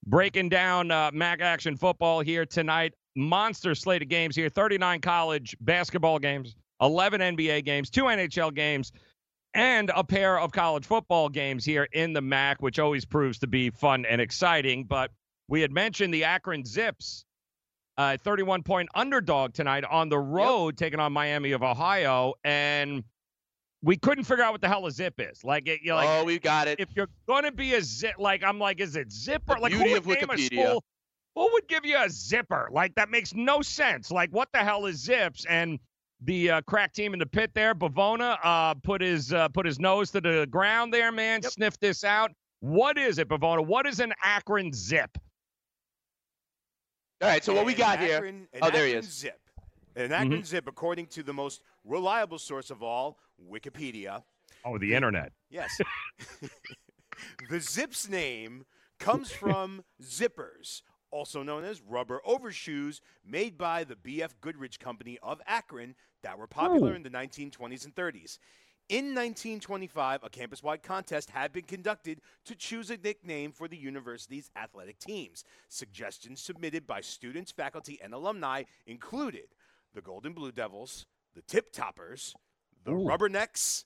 [0.06, 2.94] breaking down uh, MAC action football here tonight.
[3.16, 8.92] Monster slate of games here 39 college basketball games, 11 NBA games, two NHL games,
[9.54, 13.46] and a pair of college football games here in the MAC, which always proves to
[13.46, 14.84] be fun and exciting.
[14.84, 15.10] But
[15.48, 17.24] we had mentioned the Akron Zips,
[17.98, 22.34] uh, 31 point underdog tonight on the road, taking on Miami of Ohio.
[22.44, 23.02] And
[23.82, 25.42] we couldn't figure out what the hell a zip is.
[25.42, 26.78] Like, it, you're like oh, we got it.
[26.78, 29.54] if you're going to be a zip, like, I'm like, is it zipper?
[29.54, 30.84] The like, who would name a school?
[31.34, 32.68] Who would give you a zipper?
[32.72, 34.10] Like, that makes no sense.
[34.10, 35.46] Like, what the hell is zips?
[35.46, 35.78] And
[36.22, 39.78] the uh, crack team in the pit there, Bavona, uh, put his uh, put his
[39.78, 41.42] nose to the ground there, man.
[41.42, 42.30] Sniff this out.
[42.60, 43.64] What is it, Bavona?
[43.64, 45.16] What is an Akron zip?
[47.22, 48.16] All right, so what we got here?
[48.16, 49.06] Akron- an Oh, there he is.
[49.06, 49.38] Zip.
[49.96, 53.18] An Akron zip, according to the most reliable source of all,
[53.50, 54.22] Wikipedia.
[54.64, 55.32] Oh, the internet.
[55.50, 55.80] Yes.
[57.50, 58.64] the zip's name
[58.98, 64.34] comes from zippers, also known as rubber overshoes made by the B.F.
[64.40, 66.96] Goodrich Company of Akron that were popular Ooh.
[66.96, 68.38] in the 1920s and 30s.
[68.88, 73.76] In 1925, a campus wide contest had been conducted to choose a nickname for the
[73.76, 75.44] university's athletic teams.
[75.68, 79.54] Suggestions submitted by students, faculty, and alumni included
[79.94, 82.34] the Golden Blue Devils, the Tip Toppers,
[82.84, 83.84] the Rubbernecks,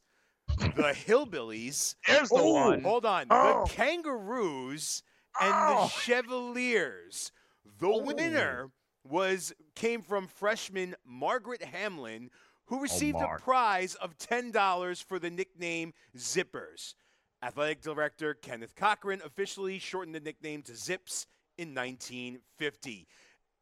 [0.49, 2.83] the Hillbillies, There's the one.
[2.83, 3.27] Hold on.
[3.29, 3.65] Oh.
[3.67, 5.03] The Kangaroos
[5.41, 5.83] and Oh.
[5.85, 7.33] the Chevaliers.
[7.79, 8.71] The winner
[9.03, 12.31] was came from freshman Margaret Hamlin,
[12.67, 16.95] who received a prize of ten dollars for the nickname Zippers.
[17.43, 21.27] Athletic director Kenneth Cochrane officially shortened the nickname to Zips
[21.59, 23.07] in 1950.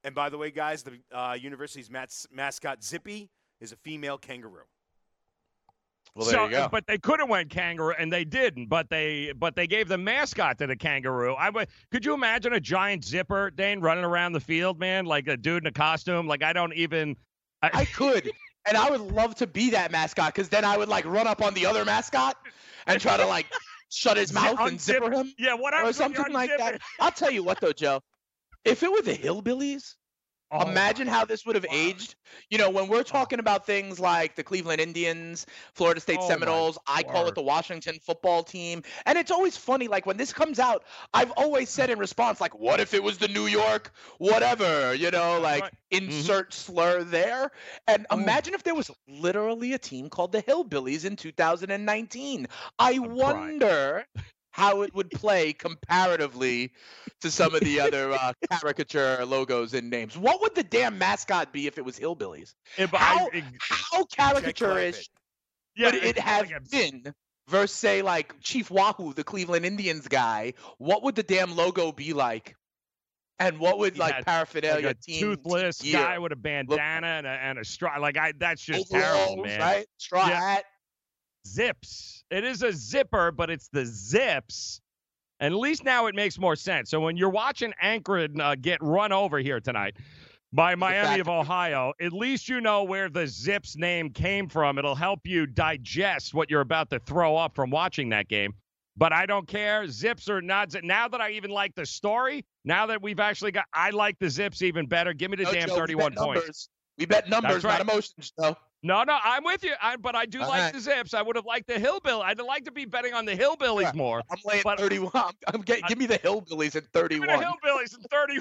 [0.05, 3.31] And by the way, guys, the uh, university's mas- mascot Zippy
[3.61, 4.65] is a female kangaroo.
[6.15, 6.69] Well, there so, you go.
[6.71, 8.67] But they could have went kangaroo, and they didn't.
[8.67, 11.35] But they but they gave the mascot to the kangaroo.
[11.35, 11.69] I would.
[11.91, 15.63] Could you imagine a giant zipper, Dane, running around the field, man, like a dude
[15.63, 16.27] in a costume?
[16.27, 17.17] Like I don't even.
[17.63, 18.29] I could,
[18.67, 21.43] and I would love to be that mascot because then I would like run up
[21.43, 22.37] on the other mascot
[22.87, 23.47] and try to like
[23.89, 26.81] shut his mouth and zipper him Yeah, what or happens when you something like that.
[27.01, 28.01] I'll tell you what though, Joe.
[28.65, 29.95] If it were the hillbillies,
[30.53, 32.15] Oh, imagine how this would have aged.
[32.51, 36.79] You know, when we're talking about things like the Cleveland Indians, Florida State Oh, Seminoles,
[36.87, 38.83] I call it the Washington football team.
[39.07, 40.85] And it's always funny, like when this comes out,
[41.15, 45.11] I've always said in response, like, what if it was the New York, whatever, you
[45.11, 45.73] know, like right.
[45.93, 46.11] Mm-hmm.
[46.11, 47.51] insert slur there.
[47.87, 52.47] And imagine if there was literally a team called the Hillbillies in 2019.
[52.79, 53.15] I crying.
[53.15, 54.05] wonder
[54.53, 56.73] how it would play comparatively
[57.23, 60.17] to some of the other uh, caricature logos and names.
[60.17, 62.55] What would the damn mascot be if it was Hillbillies?
[62.79, 65.09] But How, I- how caricaturish
[65.75, 67.15] yeah, would it have like been
[67.49, 70.53] versus, say, like Chief Wahoo, the Cleveland Indians guy?
[70.79, 72.55] What would the damn logo be like?
[73.39, 77.07] And what would like had, paraphernalia like a team toothless gear guy with a bandana
[77.07, 77.99] and a, and a straw.
[77.99, 79.59] Like I, that's just terrible, man.
[79.59, 79.87] right?
[79.97, 80.39] Straw Yeah.
[80.41, 80.65] hat.
[81.47, 82.25] Zips.
[82.31, 84.81] It is a zipper, but it's the zips.
[85.41, 86.91] And at least now it makes more sense.
[86.91, 89.97] So when you're watching Akron uh, get run over here tonight
[90.53, 94.79] by Miami of Ohio, at least you know where the Zips name came from.
[94.79, 98.55] It'll help you digest what you're about to throw up from watching that game.
[98.97, 99.89] But I don't care.
[99.89, 100.75] Zips or not.
[100.85, 104.29] Now that I even like the story, now that we've actually got, I like the
[104.31, 105.13] Zips even better.
[105.13, 106.41] Give me the No, damn Joe, 31 bet points.
[106.41, 106.69] numbers.
[106.99, 107.79] We bet numbers, right.
[107.79, 108.57] not emotions, though.
[108.85, 109.75] No, no, I'm with you.
[109.81, 110.75] I, but I do All like right.
[110.75, 111.15] the Zips.
[111.15, 112.23] I would have liked the Hillbill.
[112.23, 113.93] I'd like to be betting on the Hillbillies Yeah.
[113.95, 114.23] more.
[114.31, 115.11] I'm laying But- 31.
[115.15, 117.29] I'm, I'm get, give me the hillbillies at Give me 31.
[117.29, 118.41] the Hillbillies in 30.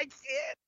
[0.00, 0.04] I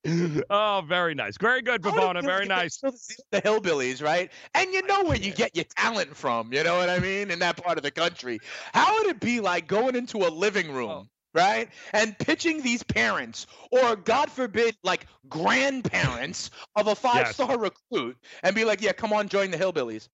[0.05, 0.45] can't.
[0.51, 1.37] Oh, very nice.
[1.39, 2.23] Very good, How Bavona.
[2.23, 2.79] Very nice.
[2.79, 4.31] The hillbillies, right?
[4.55, 6.53] And you know where you get your talent from.
[6.53, 7.31] You know what I mean?
[7.31, 8.39] In that part of the country.
[8.75, 10.75] How would it be like going into a living oh.
[10.75, 11.09] room?
[11.35, 11.71] Right?
[11.93, 18.55] And pitching these parents, or God forbid, like grandparents of a five star recruit, and
[18.55, 20.09] be like, yeah, come on, join the Hillbillies.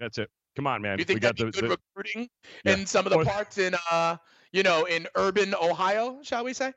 [0.00, 0.28] That's it.
[0.56, 0.98] Come on, man.
[0.98, 2.28] You think we got the, good the recruiting
[2.64, 2.72] Yeah.
[2.72, 4.16] in some of the parts in, uh,
[4.52, 6.72] you know, in urban Ohio, shall we say?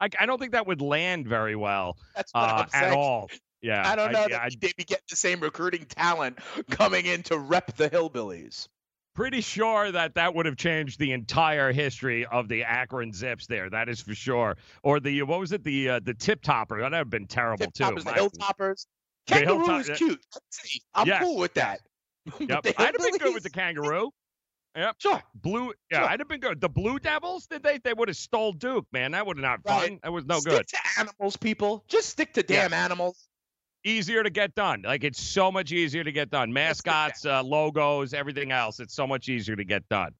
[0.00, 3.28] I, I don't think that would land very well That's uh, at all.
[3.60, 3.86] Yeah.
[3.86, 6.38] I don't know yeah, that they'd be getting the same recruiting talent
[6.70, 8.68] coming in to rep the Hillbillies.
[9.20, 13.68] Pretty sure that that would have changed the entire history of the Akron Zips there.
[13.68, 14.56] That is for sure.
[14.82, 15.62] Or the what was it?
[15.62, 16.78] The uh, the tip topper.
[16.78, 17.84] That would have been terrible Tip too.
[17.84, 18.86] toppers, the My- Hilltoppers.
[19.26, 20.20] Kangaroo Hilltop- is cute.
[20.94, 21.22] I'm yes.
[21.22, 21.80] cool with that.
[22.38, 22.66] Yep.
[22.78, 24.10] I'd have been good with the kangaroo.
[24.76, 24.96] Yep.
[24.98, 25.22] Sure.
[25.34, 25.72] Blue.
[25.90, 26.08] Yeah, Sure.
[26.08, 26.60] I'd have been good.
[26.60, 27.78] The Blue Devils, did they?
[27.78, 29.12] They would have stole Duke, man.
[29.12, 29.98] That would have not fun.
[30.02, 30.42] That was no good.
[30.42, 30.68] stick good.
[30.68, 31.84] to animals, people.
[31.88, 32.84] Just stick to damn Yes.
[32.84, 33.28] animals.
[33.84, 34.82] Easier to get done.
[34.84, 36.52] Like it's so much easier to get done.
[36.52, 38.78] Mascots, uh, logos, everything else.
[38.78, 40.12] It's so much easier to get done.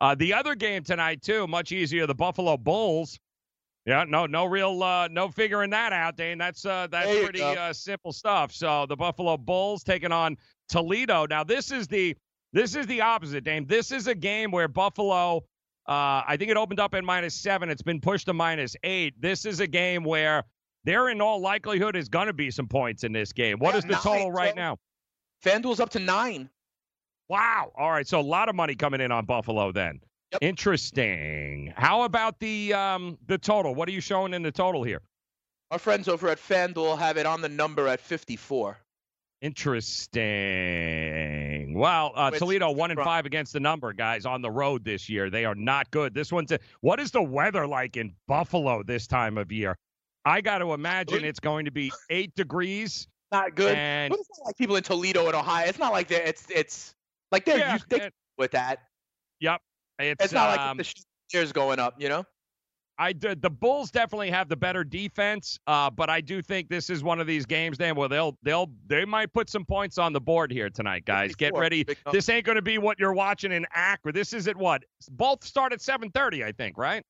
[0.00, 2.06] Uh, the other game tonight too, much easier.
[2.06, 3.18] The Buffalo Bulls.
[3.86, 6.38] Yeah, no, no real, uh, no figuring that out, Dane.
[6.38, 8.52] That's uh, that's pretty uh, simple stuff.
[8.52, 10.36] So the Buffalo Bulls taking on
[10.68, 11.26] Toledo.
[11.26, 12.16] Now this is the
[12.52, 13.66] this is the opposite, Dane.
[13.66, 15.44] This is a game where Buffalo.
[15.88, 17.70] Uh, I think it opened up at minus seven.
[17.70, 19.20] It's been pushed to minus eight.
[19.20, 20.44] This is a game where
[20.84, 23.58] there, in all likelihood, is going to be some points in this game.
[23.58, 24.78] What Yeah, is the nine, total right now?
[25.44, 26.48] FanDuel's up to nine.
[27.28, 27.72] Wow.
[27.76, 28.06] All right.
[28.06, 30.00] So a lot of money coming in on Buffalo then.
[30.32, 30.42] Yep.
[30.42, 31.72] Interesting.
[31.76, 33.74] How about the um the total?
[33.74, 35.00] What are you showing in the total here?
[35.70, 38.76] Our friends over at FanDuel have it on the number at 54.
[40.40, 41.74] Interesting.
[41.78, 45.30] Well, uh, Toledo one and five against the number, guys, on the road this year.
[45.30, 46.12] They are not good.
[46.14, 46.52] This one's.
[46.52, 49.76] A, what is the weather like in Buffalo this time of year?
[50.24, 53.08] I got to imagine it's going to be eight degrees.
[53.32, 53.76] Not good.
[53.76, 55.66] And But it's not like people in Toledo and Ohio.
[55.66, 56.94] It's not like they're, it's it's
[57.30, 58.80] like they're yeah, used they it- with that.
[59.40, 59.60] yep.
[59.98, 60.94] It's, It's not um, like the
[61.28, 62.24] shares going up, you know.
[63.00, 63.40] I did.
[63.40, 67.18] The Bulls definitely have the better defense, uh, but I do think this is one
[67.18, 70.52] of these games, Dan, where they'll they'll they might put some points on the board
[70.52, 71.34] here tonight, guys.
[71.34, 71.86] Get ready.
[72.12, 74.14] This ain't going to be what you're watching in Akron.
[74.14, 74.84] This is at what?
[75.12, 77.02] Both start at 7:30, I think, right?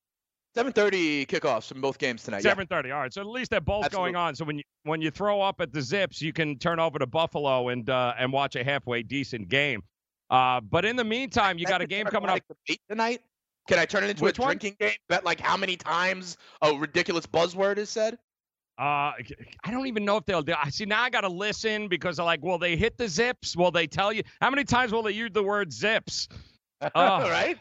[0.56, 2.44] 7:30 kickoffs from both games tonight.
[2.44, 2.54] Yeah.
[2.54, 2.92] 7:30.
[2.92, 3.12] All right.
[3.12, 4.12] So at least they're both Absolutely.
[4.12, 4.34] going on.
[4.34, 7.06] So when you when you throw up at the Zips, you can turn over to
[7.06, 9.82] Buffalo and uh, and watch a halfway decent game.
[10.30, 12.40] Uh, but in the meantime, you I got a game coming up.
[12.88, 13.20] tonight.
[13.68, 14.48] Can I turn it into Which a one?
[14.48, 14.96] drinking game?
[15.08, 18.18] Bet like how many times a ridiculous buzzword is said?
[18.78, 19.12] Uh,
[19.62, 20.54] I don't even know if they'll do.
[20.60, 21.02] I see now.
[21.02, 23.54] I got to listen because they're like, will they hit the zips?
[23.54, 26.28] Will they tell you how many times will they use the word zips?
[26.94, 27.58] All right.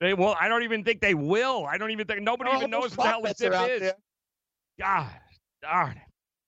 [0.00, 0.34] They will.
[0.40, 1.66] I don't even think they will.
[1.66, 3.70] I don't even think nobody even knows what the hell a prophets zip are out
[3.70, 3.80] is.
[3.80, 3.94] there.
[4.78, 5.10] God
[5.60, 6.02] darn it!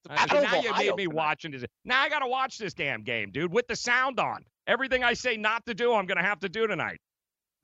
[0.08, 1.64] Uh, now you made me watching this.
[1.84, 4.44] Now I got to watch this damn game, dude, with the sound on.
[4.66, 6.98] Everything I say not to do, I'm gonna have to do tonight.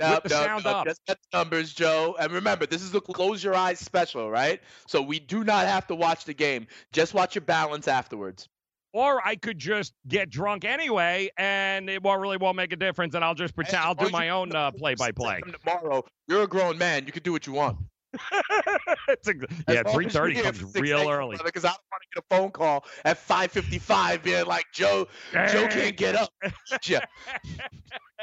[0.00, 0.86] No, the no, sound no, up.
[0.86, 2.16] Just bet the numbers, Joe.
[2.18, 4.60] And remember, this is the close your eyes special, right?
[4.86, 6.66] So we do not have to watch the game.
[6.92, 8.48] Just watch your balance afterwards.
[8.96, 13.14] Or I could just get drunk anyway, and it won't really won't make a difference,
[13.14, 15.42] and I'll just pretend I'll do my own uh, play-by-play.
[15.62, 17.04] Tomorrow, you're a grown man.
[17.04, 17.76] You can do what you want.
[19.08, 21.36] It's ex- yeah, three thirty long three as you're thirty here comes real early.
[21.44, 25.68] Because I don't want to get a phone call at 5:55 being like, Joe, Joe
[25.68, 26.30] can't get up.
[26.86, 27.04] Yeah.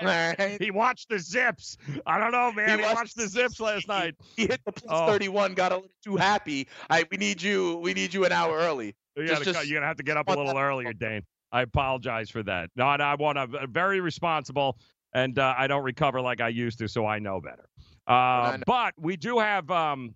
[0.59, 1.77] He watched the zips.
[2.07, 2.79] I don't know, man.
[2.79, 4.15] He, watched watched the zips last night.
[4.36, 5.05] He hit the plus Oh.
[5.05, 6.67] 31, got a little too happy.
[6.89, 7.77] I we need you.
[7.77, 8.95] We need you an hour early.
[9.15, 11.23] You Just- gotta, just you're gonna have to get up a little earlier, Dane.
[11.52, 12.71] I apologize for that.
[12.76, 14.80] No, I want to very responsible,
[15.13, 17.69] and uh, I don't recover like I used to, so I know better.
[18.08, 20.15] Uh, but we do have um,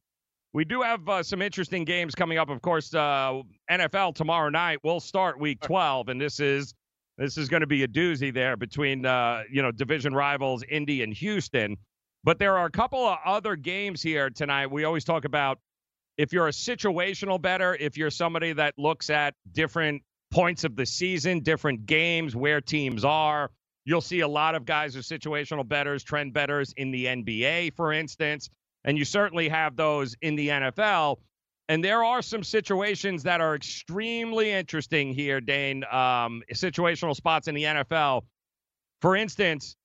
[0.54, 2.50] we do have uh, some interesting games coming up.
[2.50, 4.80] Of course, uh, NFL tomorrow night.
[4.84, 6.74] We'll start Week 12, and this is
[7.20, 11.04] this is going to be a doozy there between uh, you know division rivals Indy
[11.04, 11.78] and Houston.
[12.24, 14.72] But there are a couple of other games here tonight.
[14.72, 15.60] We always talk about
[16.18, 20.02] if you're a situational better, if you're somebody that looks at different
[20.32, 23.50] points of the season, different games, where teams are,
[23.88, 27.94] You'll see a lot of guys are situational betters, trend betters in the NBA, for
[27.94, 28.50] instance,
[28.84, 31.20] and you certainly have those in the NFL.
[31.70, 35.86] And there are some situations that are extremely interesting here, Dane.
[35.86, 38.24] Um, situational spots in the NFL.
[39.00, 39.78] For instance,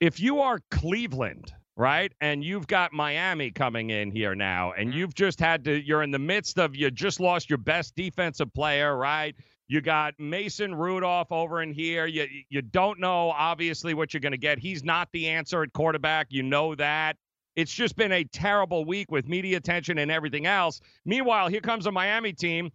[0.00, 4.98] if you are Cleveland, right, and you've got Miami coming in here now, and Mm-hmm.
[4.98, 8.52] you've just had to, you're in the midst of, you just lost your best defensive
[8.54, 9.34] player, right?
[9.66, 12.06] You got Mason Rudolph over in here.
[12.06, 14.58] You you don't know obviously what you're going to get.
[14.58, 16.26] He's not the answer at quarterback.
[16.30, 17.16] You know that.
[17.56, 20.80] It's just been a terrible week with media attention and everything else.
[21.06, 22.70] Meanwhile, here comes a Miami team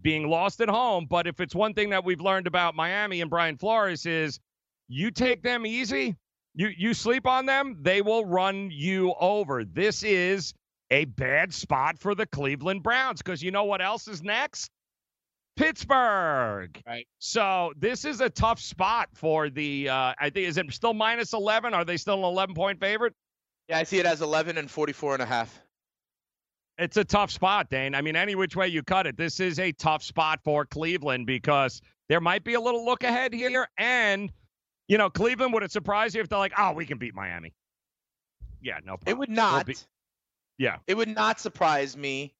[0.00, 1.06] being lost at home.
[1.10, 4.38] But if it's one thing that we've learned about Miami and Brian Flores is
[4.86, 6.14] you take them easy,
[6.58, 9.64] you you sleep on them, they will run you over.
[9.64, 10.52] This is
[10.90, 14.70] a bad spot for the Cleveland Browns because you know what else is next?
[15.56, 16.80] Pittsburgh.
[16.84, 17.06] Right.
[17.20, 19.88] So this is a tough spot for the.
[19.88, 21.74] Uh, I think is it still minus eleven?
[21.74, 23.14] Are they still an eleven point favorite?
[23.68, 25.60] Yeah, I see it as 11 and 44 and a half.
[26.78, 27.94] It's a tough spot, Dane.
[27.94, 31.26] I mean, any which way you cut it, this is a tough spot for Cleveland
[31.26, 33.68] because there might be a little look ahead here.
[33.76, 34.32] And,
[34.88, 37.54] you know, Cleveland, would it surprise you if they're like, oh, we can beat Miami?
[38.60, 39.02] Yeah, no problem.
[39.06, 39.66] It would We'll not.
[39.66, 39.76] be-
[40.58, 40.78] yeah.
[40.86, 42.34] It would not surprise me.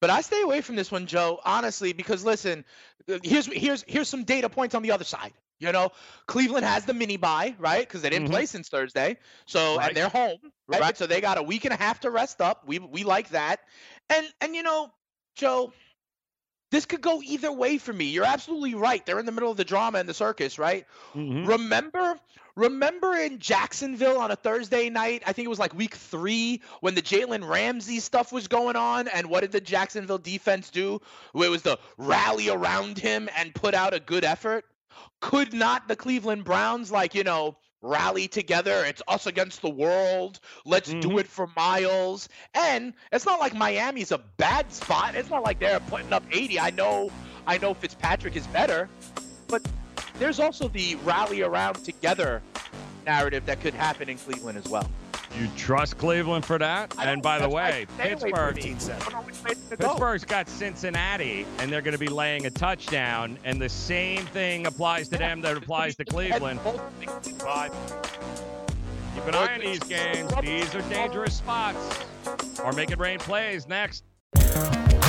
[0.00, 2.66] But I stay away from this one, Joe, honestly, because listen,
[3.10, 5.32] uh, here's here's here's some data points on the other side.
[5.58, 5.90] You know,
[6.26, 7.80] Cleveland has the mini buy, right?
[7.80, 8.32] Because they didn't Mhm.
[8.32, 9.16] play since Thursday.
[9.46, 9.88] So Right.
[9.88, 10.94] and they're home, right?
[10.98, 12.66] So they got a week and a half to rest up.
[12.66, 13.60] We we like that.
[14.10, 14.92] And and you know,
[15.34, 15.72] Joe,
[16.70, 18.06] this could go either way for me.
[18.06, 19.04] You're absolutely right.
[19.04, 20.84] They're in the middle of the drama and the circus, right?
[21.14, 21.46] Mhm.
[21.46, 22.18] Remember,
[22.56, 26.94] remember in Jacksonville on a Thursday night, I think it was like week three, when
[26.94, 31.00] the Jalen Ramsey stuff was going on, and what did the Jacksonville defense do?
[31.34, 34.64] It was to rally around him and put out a good effort.
[35.20, 38.84] Could not the Cleveland Browns, like, you know, rally together?
[38.84, 40.40] It's us against the world.
[40.64, 41.20] Let's do Mhm.
[41.20, 42.28] it for Myles.
[42.54, 45.14] And it's not like Miami's a bad spot.
[45.14, 46.58] It's not like they're putting up 80.
[46.60, 47.10] I know,
[47.46, 48.88] I know Fitzpatrick is better,
[49.48, 49.62] but
[50.18, 52.42] there's also the rally around together
[53.04, 54.88] narrative that could happen in Cleveland as well.
[55.38, 56.94] You trust Cleveland for that?
[56.98, 58.58] And by the that's why I way, stay away from Pittsburgh.
[58.58, 58.90] it.
[58.90, 59.88] I don't know which way to go.
[59.88, 64.66] Pittsburgh's got Cincinnati, and they're going to be laying a touchdown, and the same thing
[64.66, 66.60] applies to them that applies to Cleveland.
[69.16, 70.32] Keep an eye on these games.
[70.40, 72.04] These are dangerous spots.
[72.62, 74.04] Or make it rain plays next.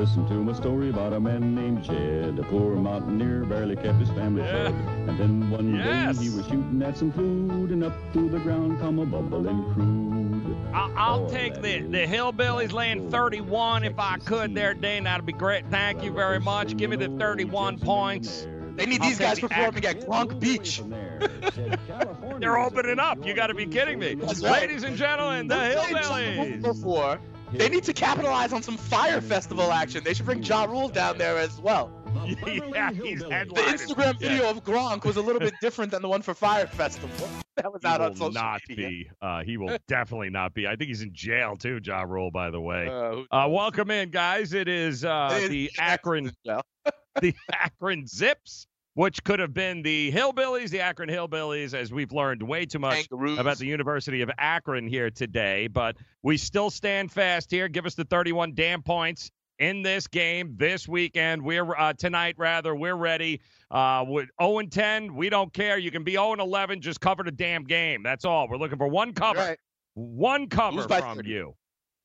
[0.00, 4.08] Listen to my story about a man named Jed, a poor mountaineer, barely kept his
[4.10, 4.72] family fed.
[5.08, 6.16] And then one Yes.
[6.16, 9.62] day he was shooting at some food, and up through the ground come a bubbling
[9.74, 10.56] crude.
[10.74, 14.80] I'll, I'll Oh, take the, the Hillbillies laying 31 if I could there, scene.
[14.80, 15.04] Dane.
[15.04, 15.66] That'd be great.
[15.70, 16.78] Thank you very much.
[16.78, 18.46] Give me the 31 points.
[18.76, 20.80] They need I'll these guys the performing at Gronk Beach.
[22.40, 23.26] They're opening up.
[23.26, 24.14] You got to be kidding me.
[24.14, 24.38] Right.
[24.40, 26.62] Ladies and gentlemen, the Who played Ja Rule Hillbillies.
[26.62, 27.20] Before.
[27.52, 30.04] They need to capitalize on some fire festival action.
[30.04, 31.90] They should bring Ja Rule down there as well.
[32.24, 33.54] yeah, he's The headlining.
[33.54, 34.28] Instagram Yeah.
[34.28, 37.28] video of Gronk was a little bit different than the one for Fire Festival.
[37.56, 38.88] That was He out on will social not media.
[38.88, 39.10] be.
[39.20, 40.66] Uh, he will definitely not be.
[40.66, 42.88] I think he's in jail too, Ja Rule, by the way.
[42.88, 44.54] Uh, Uh, welcome in, guys.
[44.54, 46.32] It is uh, It is the the Akron,
[47.20, 48.66] the Akron Zips,
[49.00, 53.08] which could have been the Hillbillies, the Akron Hillbillies, as we've learned way too much
[53.08, 53.38] Kangaroos.
[53.38, 55.68] about the University of Akron here today.
[55.68, 57.66] But we still stand fast here.
[57.66, 61.40] Give us the 31 damn points in this game this weekend.
[61.40, 62.74] We're uh, tonight, rather.
[62.74, 63.40] We're ready.
[63.70, 65.78] Uh, with 0 and 10, we don't care.
[65.78, 66.82] You can be 0 and 11.
[66.82, 68.02] Just cover the damn game.
[68.02, 68.48] That's all.
[68.50, 69.38] We're looking for one cover.
[69.40, 69.58] Right.
[69.94, 71.26] One cover from 30.
[71.26, 71.54] you.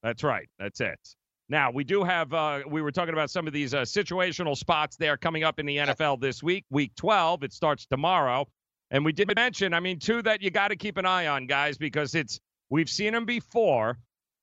[0.02, 0.48] That's right.
[0.60, 1.16] That's it.
[1.48, 4.96] Now, we do have, uh, we were talking about some of these uh, situational spots
[4.96, 7.44] there coming up in the NFL this week, week 12.
[7.44, 8.48] It starts tomorrow.
[8.90, 11.46] And we did mention, I mean, two that you got to keep an eye on,
[11.46, 12.40] guys, because it's,
[12.70, 14.00] we've seen them before.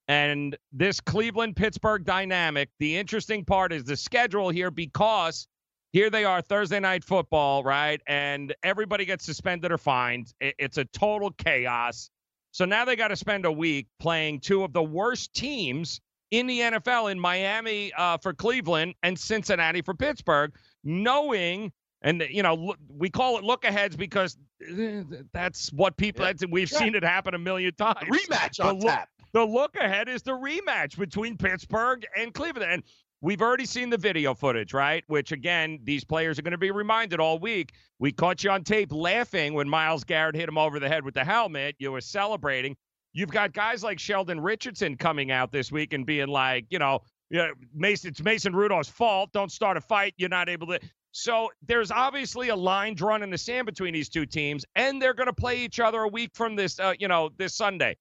[0.08, 5.48] And this Cleveland Pittsburgh dynamic, the interesting part is the schedule here because
[5.92, 8.00] here they are Thursday night football, right?
[8.06, 10.32] And everybody gets suspended or fined.
[10.40, 12.10] It's a total chaos.
[12.52, 16.00] So now they got to spend a week playing two of the worst teams
[16.32, 20.52] in the NFL in Miami uh, for Cleveland and Cincinnati for Pittsburgh,
[20.82, 21.72] knowing
[22.04, 24.36] And you know, look, we call it look aheads because
[24.68, 26.24] eh, that's what people.
[26.24, 26.32] Yeah.
[26.32, 26.78] That's, we've Yeah.
[26.78, 28.08] seen it happen a million times.
[28.10, 29.08] Rematch The on look- tap.
[29.32, 32.70] The look ahead is the rematch between Pittsburgh and Cleveland.
[32.70, 32.82] And
[33.22, 35.04] we've already seen the video footage, right?
[35.06, 37.72] Which, again, these players are going to be reminded all week.
[37.98, 41.14] We caught you on tape laughing when Myles Garrett hit him over the head with
[41.14, 41.76] the helmet.
[41.78, 42.76] You were celebrating.
[43.12, 47.00] You've got guys like Sheldon Richardson coming out this week and being like, you know,
[47.30, 49.30] yeah, Mason, it's Mason Rudolph's fault.
[49.32, 50.14] Don't start a fight.
[50.16, 50.80] You're not able to.
[51.12, 55.14] So there's obviously a line drawn in the sand between these two teams, and they're
[55.14, 57.96] going to play each other a week from this, uh, you know, this Sunday.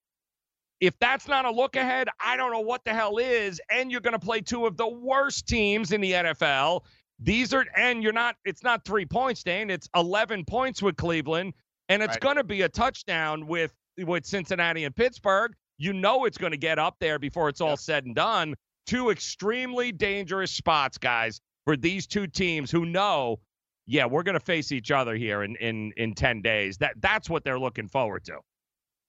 [0.80, 3.62] If that's not a look ahead, I don't know what the hell is.
[3.70, 6.82] And you're going to play two of the worst teams in the NFL.
[7.20, 9.70] These are, and you're not, it's not three points, Dane.
[9.70, 11.54] It's 11 points with Cleveland.
[11.88, 12.22] And it's Right.
[12.22, 15.54] going to be a touchdown with, with Cincinnati and Pittsburgh.
[15.78, 18.56] You know it's going to get up there before it's all said and done.
[18.86, 23.40] Two extremely dangerous spots, guys, for these two teams who know,
[23.88, 26.78] yeah, we're going to face each other here in, in, in 10 days.
[26.78, 28.40] That That's what they're looking forward to.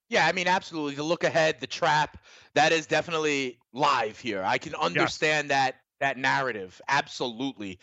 [0.08, 0.94] Yeah, I mean, absolutely.
[0.94, 2.18] The look ahead, the trap,
[2.54, 4.42] that is definitely live here.
[4.44, 6.80] I can understand that that narrative.
[6.88, 7.78] Absolutely.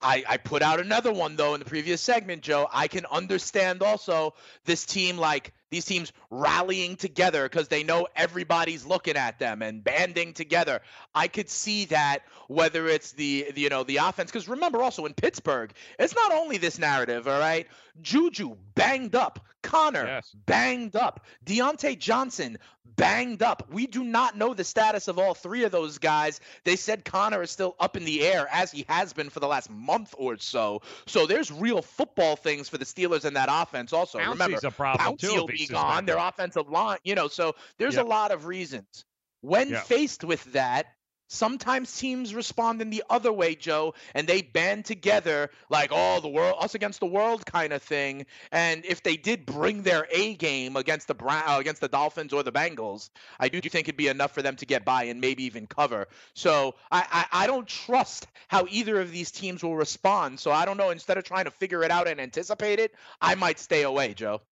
[0.00, 2.68] I, I put out another one though in the previous segment, Joe.
[2.72, 4.34] I can understand also
[4.64, 9.82] this team like these teams rallying together because they know everybody's looking at them and
[9.82, 10.82] banding together.
[11.14, 15.06] I could see that whether it's the, the you know the offense because remember also
[15.06, 17.66] in Pittsburgh, it's not only this narrative, all right.
[18.00, 20.34] Juju banged up, Connor Yes.
[20.46, 23.70] banged up, Diontae Johnson banged up.
[23.70, 26.40] We do not know the status of all three of those guys.
[26.64, 29.46] They said Connor is still up in the air as he has been for the
[29.46, 30.82] last month or so.
[31.06, 33.92] So there's real football things for the Steelers in that offense.
[33.92, 36.06] Also, Pouncey's remember a problem, too, Pouncey will be gone.
[36.06, 37.28] Their offensive line, you know.
[37.28, 38.04] So there's Yep.
[38.04, 39.04] a lot of reasons.
[39.40, 39.86] When Yep.
[39.86, 40.86] faced with that,
[41.32, 46.28] sometimes teams respond in the other way, Joe, and they band together like, oh, the
[46.28, 48.26] world, us against the world kind of thing.
[48.52, 52.32] And if they did bring their A game against the Brown, uh, against the Dolphins
[52.32, 53.08] or the Bengals,
[53.40, 56.08] I do think it'd be enough for them to get by and maybe even cover.
[56.34, 60.38] So I, I, I don't trust how either of these teams will respond.
[60.38, 60.90] So I don't know.
[60.90, 64.42] Instead of trying to figure it out and anticipate it, I might stay away, Joe.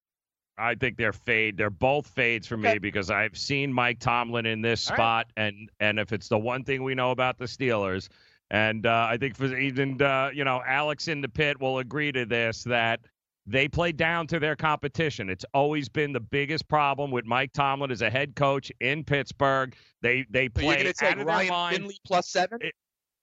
[0.59, 1.57] I think they're fade.
[1.57, 4.98] They're both fades for me because I've seen Mike Tomlin in this All right.
[4.98, 8.09] spot, and and if it's the one thing we know about the Steelers,
[8.51, 12.12] and uh, I think for even uh, you know Alex in the pit will agree
[12.12, 13.01] to this that
[13.46, 15.30] they play down to their competition.
[15.30, 19.74] It's always been the biggest problem with Mike Tomlin as a head coach in Pittsburgh.
[20.03, 21.74] They they So you're play going to take out of their Ryan line.
[21.74, 22.59] Finley plus seven?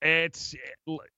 [0.01, 0.53] It's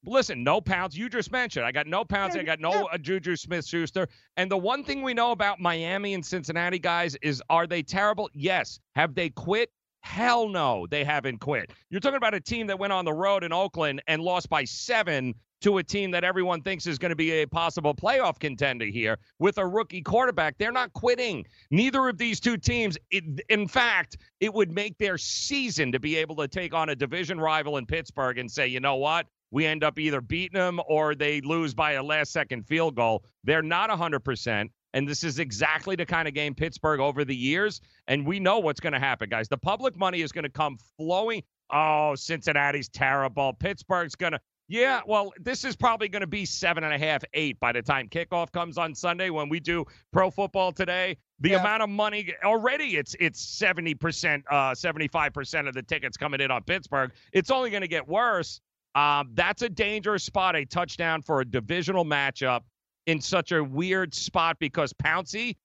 [0.05, 0.97] listen, no pounds.
[0.97, 2.35] You just mentioned I got no pounds.
[2.35, 4.07] I got no uh, Juju Smith Schuster.
[4.37, 8.29] And the one thing we know about Miami and Cincinnati guys is are they terrible?
[8.33, 8.79] Yes.
[8.95, 9.69] Have they quit?
[10.01, 11.73] Hell no, they haven't quit.
[11.89, 14.63] You're talking about a team that went on the road in Oakland and lost by
[14.63, 18.85] seven to a team that everyone thinks is going to be a possible playoff contender
[18.85, 20.57] here with a rookie quarterback.
[20.57, 21.45] They're not quitting.
[21.71, 26.15] Neither of these two teams, it, in fact, it would make their season to be
[26.15, 29.27] able to take on a division rival in Pittsburgh and say, you know what?
[29.51, 33.23] We end up either beating them or they lose by a last second field goal.
[33.43, 34.69] They're not 100%.
[34.93, 37.81] And this is exactly the kind of game Pittsburgh over the years.
[38.07, 39.47] And we know what's going to happen, guys.
[39.47, 41.43] The public money is going to come flowing.
[41.71, 43.53] Oh, Cincinnati's terrible.
[43.53, 44.39] Pittsburgh's going to.
[44.71, 47.81] Yeah, well, this is probably going to be seven and a half, eight by the
[47.81, 51.17] time kickoff comes on Sunday when we do pro football today.
[51.39, 51.61] The Yeah.
[51.61, 56.17] amount of money already it's it's seventy percent, uh, seventy five percent of the tickets
[56.17, 57.11] coming in on Pittsburgh.
[57.33, 58.61] It's only going to get worse.
[58.93, 62.61] Um, that's a dangerous spot, a touchdown for a divisional matchup
[63.07, 65.55] in such a weird spot because Pouncey,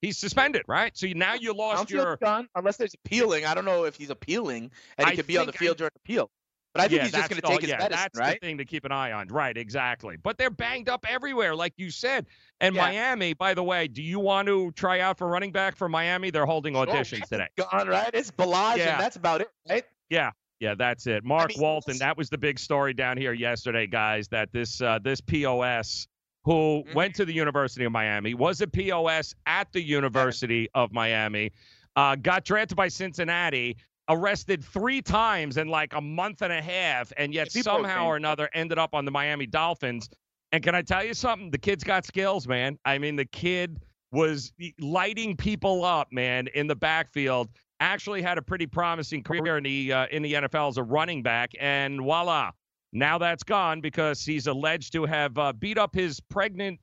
[0.00, 0.96] he's suspended, right?
[0.96, 2.16] So now you lost your.
[2.16, 3.44] done, unless there's appealing.
[3.44, 5.90] I don't know if he's appealing and he I could be on the field during
[5.96, 6.30] appeal.
[6.74, 8.40] But I think yeah, he's just going to take his yeah, medicine, that's right?
[8.40, 9.28] the thing to keep an eye on.
[9.28, 10.16] Right, exactly.
[10.16, 12.26] But they're banged up everywhere, like you said.
[12.60, 12.82] And Yeah.
[12.82, 16.30] Miami, by the way, do you want to try out for running back for Miami?
[16.30, 17.46] They're holding auditions today.
[17.56, 18.10] Gone, right?
[18.12, 18.94] It's Ballage, Yeah.
[18.94, 19.84] and that's about it, right?
[20.10, 21.22] Yeah, yeah, that's it.
[21.22, 24.26] Mark mean, Walton, that was the big story down here yesterday, guys.
[24.28, 26.08] That this uh, this POS
[26.44, 26.94] who Mhm.
[26.94, 31.52] went to the University of Miami was a POS at the University of Miami,
[31.94, 33.76] uh, got drafted by Cincinnati.
[34.08, 38.16] Arrested three times in like a month and a half, and yet people somehow or
[38.16, 40.08] another ended up on the Miami Dolphins.
[40.52, 41.50] And can I tell you something?
[41.50, 42.78] The kid's got skills, man.
[42.84, 43.80] I mean, the kid
[44.12, 47.48] was lighting people up, man, in the backfield.
[47.80, 51.22] Actually, had a pretty promising career in the uh, in the NFL as a running
[51.22, 52.52] back, and voila,
[52.92, 56.78] now that's gone because he's alleged to have uh, beat up his pregnant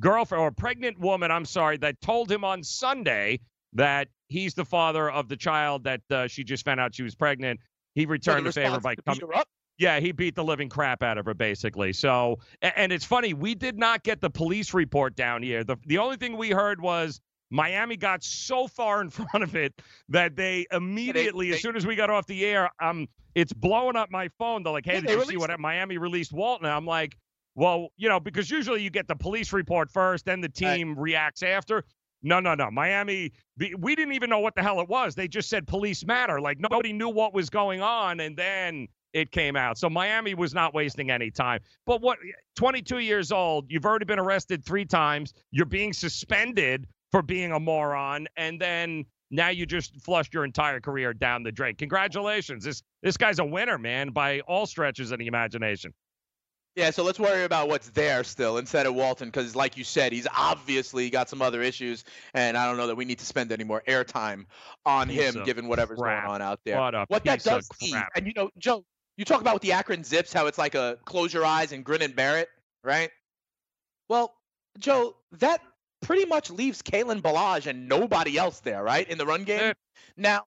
[0.00, 1.30] girlfriend or pregnant woman.
[1.30, 3.38] I'm sorry, that told him on Sunday
[3.74, 7.14] that he's the father of the child that uh, she just found out she was
[7.14, 7.60] pregnant.
[7.94, 9.22] He returned the favor by coming.
[9.34, 9.48] up?
[9.78, 11.92] Yeah, he beat the living crap out of her, basically.
[11.92, 15.64] So, and it's funny, we did not get the police report down here.
[15.64, 17.20] The the only thing we heard was
[17.50, 19.74] Miami got so far in front of it
[20.08, 23.96] that they immediately, they, as soon as we got off the air, um, it's blowing
[23.96, 24.62] up my phone.
[24.62, 27.16] They're like, "Hey, Yeah, did you see what Miami released Walton?" And I'm like,
[27.56, 30.76] "Well, you know, because usually you get the police report first, then the Right.
[30.76, 31.84] team reacts after."
[32.24, 32.70] No, no, no.
[32.70, 33.32] Miami,
[33.78, 35.14] we didn't even know what the hell it was.
[35.14, 36.40] They just said police matter.
[36.40, 39.76] Like nobody knew what was going on, and then it came out.
[39.78, 41.60] So Miami was not wasting any time.
[41.84, 42.18] But what?
[42.56, 43.66] 22 years old.
[43.68, 45.34] You've already been arrested three times.
[45.50, 50.80] You're being suspended for being a moron, and then now you just flushed your entire
[50.80, 51.74] career down the drain.
[51.76, 52.64] Congratulations.
[52.64, 55.92] This this guy's a winner, man, by all stretches of the imagination.
[56.76, 60.12] Yeah, so let's worry about what's there still instead of Walton, because like you said,
[60.12, 62.04] he's obviously got some other issues,
[62.34, 64.46] and I don't know that we need to spend any more airtime
[64.84, 66.24] on Piece him, given whatever's crap.
[66.24, 66.80] going on out there.
[66.80, 68.84] What what that does leave, and you know, Joe,
[69.16, 71.84] you talk about with the Akron Zips, how it's like a close your eyes and
[71.84, 72.48] grin and bear it,
[72.82, 73.10] right?
[74.08, 74.34] Well,
[74.78, 75.60] Joe, that
[76.02, 79.60] pretty much leaves Kalen Ballage and nobody else there, right, in the run game.
[79.60, 79.72] Eh.
[80.16, 80.42] Now,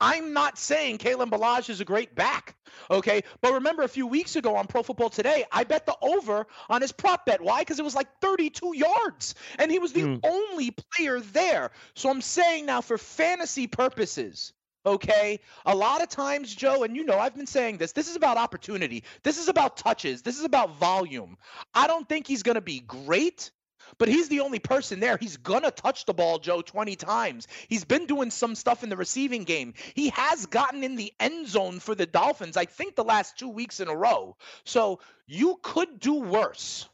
[0.00, 2.56] I'm not saying Kalen Ballage is a great back,
[2.90, 3.22] okay?
[3.40, 6.82] But remember a few weeks ago on Pro Football Today, I bet the over on
[6.82, 7.40] his prop bet.
[7.40, 7.60] Why?
[7.60, 10.14] Because it was like 32 yards, and he was the Hmm.
[10.22, 11.70] only player there.
[11.94, 14.52] So I'm saying now, for fantasy purposes,
[14.86, 17.92] okay, a lot of times, Joe, and you know, I've been saying this.
[17.92, 19.04] This is about opportunity.
[19.22, 20.22] This is about touches.
[20.22, 21.36] This is about volume.
[21.74, 23.50] I don't think he's going to be great.
[23.96, 25.16] But he's the only person there.
[25.16, 27.48] He's gonna touch the ball, Joe, 20 times.
[27.68, 29.74] He's been doing some stuff in the receiving game.
[29.94, 33.48] He has gotten in the end zone for the Dolphins, I think the last two
[33.48, 34.36] weeks in a row.
[34.64, 36.88] So you could do worse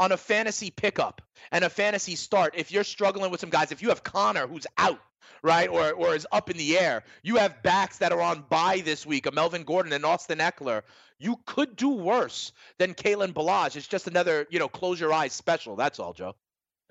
[0.00, 1.20] on a fantasy pickup
[1.52, 3.70] and a fantasy start if you're struggling with some guys.
[3.70, 4.98] If you have Connor who's out,
[5.42, 8.80] right, or or is up in the air, you have backs that are on bye
[8.82, 10.82] this week, a Melvin Gordon and Austin Ekeler.
[11.18, 13.76] You could do worse than Kalen Ballage.
[13.76, 15.76] It's just another, you know, close your eyes special.
[15.76, 16.34] That's all, Joe.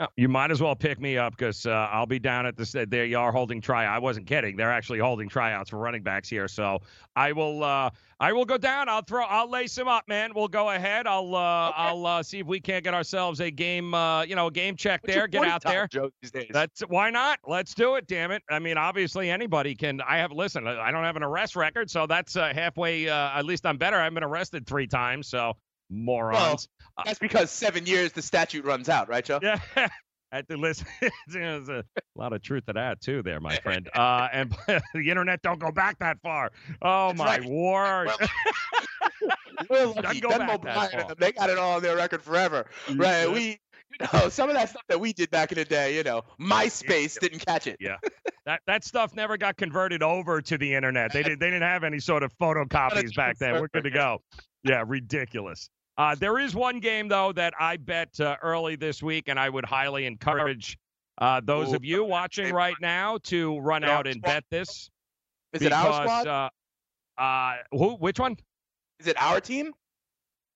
[0.02, 2.86] Oh, You might as well pick me up because uh, I'll be down at the.
[2.90, 3.84] There you are holding try.
[3.84, 4.56] I wasn't kidding.
[4.56, 6.48] They're actually holding tryouts for running backs here.
[6.48, 6.80] So
[7.18, 7.64] I will.
[7.64, 7.90] Uh,
[8.22, 8.88] I will go down.
[8.88, 9.26] I'll throw.
[9.26, 10.32] I'll lace him up, man.
[10.34, 11.06] We'll go ahead.
[11.06, 11.36] I'll.
[11.36, 13.94] Uh, I'll uh, see if we can't get ourselves a game.
[13.94, 15.28] Uh, you know, a game check What's there.
[15.28, 15.88] Get out there.
[15.88, 16.50] Joe, these days?
[16.54, 17.40] That's why not?
[17.46, 18.08] Let's do it.
[18.08, 18.42] Damn it.
[18.50, 20.00] I mean, obviously anybody can.
[20.02, 20.32] I have.
[20.32, 23.10] Listen, I don't have an arrest record, so that's uh, halfway.
[23.10, 23.98] Uh, at least I'm better.
[23.98, 25.28] I've been arrested three times.
[25.28, 25.58] So
[25.90, 26.68] morons.
[27.06, 29.40] That's because seven years the statute runs out, right, Joe?
[29.42, 29.60] Yeah.
[30.32, 30.86] I had to listen.
[31.28, 31.84] There's a
[32.16, 33.90] lot of truth to that too, there, my friend.
[33.96, 36.52] Uh, and the internet don't go back that far.
[36.82, 37.50] Oh That's my right.
[37.50, 38.10] word!
[39.70, 40.20] We're Doesn't lucky.
[40.22, 41.16] go Denmo back that far.
[41.16, 43.24] they got it all on their record forever, right?
[43.24, 43.34] Yeah.
[43.34, 43.60] We,
[44.00, 46.24] you know, some of that stuff that we did back in the day, you know,
[46.40, 47.78] MySpace didn't catch it.
[47.80, 47.98] Yeah,
[48.46, 51.12] that that stuff never got converted over to the internet.
[51.12, 51.40] They did.
[51.40, 53.60] They didn't have any sort of photocopies back then.
[53.60, 54.22] We're good to go.
[54.64, 55.70] Yeah, ridiculous.
[56.00, 59.50] Uh, there is one game though that I bet uh, early this week, and I
[59.50, 60.78] would highly encourage
[61.18, 64.22] uh, those Ooh, of you watching right now to run Is it our out and
[64.22, 64.90] bet this.
[65.52, 66.28] Is it our because, squad?
[66.28, 67.96] Uh, uh, who?
[67.98, 68.38] Which one?
[69.02, 69.74] Is it our team?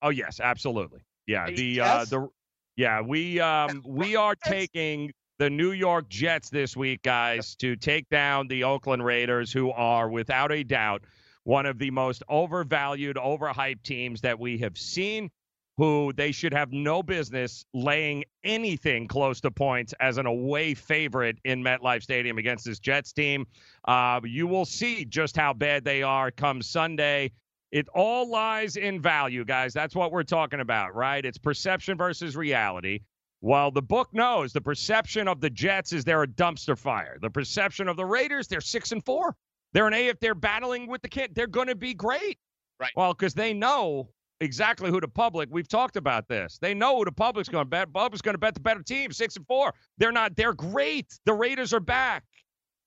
[0.01, 1.01] Oh yes, absolutely.
[1.27, 2.29] Yeah, the uh the
[2.77, 8.07] yeah, we um we are taking the New York Jets this week, guys, to take
[8.07, 11.03] down the Oakland Raiders, who are without a doubt
[11.43, 15.29] one of the most overvalued, overhyped teams that we have seen.
[15.77, 21.39] Who they should have no business laying anything close to points as an away favorite
[21.45, 23.47] in MetLife Stadium against this Jets team.
[23.87, 27.31] Uh, you will see just how bad they are come Sunday.
[27.71, 29.73] It all lies in value, guys.
[29.73, 31.25] That's what we're talking about, right?
[31.25, 32.99] It's perception versus reality.
[33.39, 37.17] While the book knows the perception of the Jets is they're a dumpster fire.
[37.19, 39.35] The perception of the Raiders, they're six and four.
[39.73, 41.33] They're an A if they're battling with the kid.
[41.33, 42.37] They're going to be great.
[42.79, 42.91] Right.
[42.95, 44.09] Well, because they know
[44.39, 45.49] exactly who the public.
[45.51, 46.57] We've talked about this.
[46.61, 47.91] They know who the public's going to bet.
[47.93, 49.73] Public's going to bet the better team, six and four.
[49.97, 50.35] They're not.
[50.35, 51.07] They're great.
[51.25, 52.23] The Raiders are back.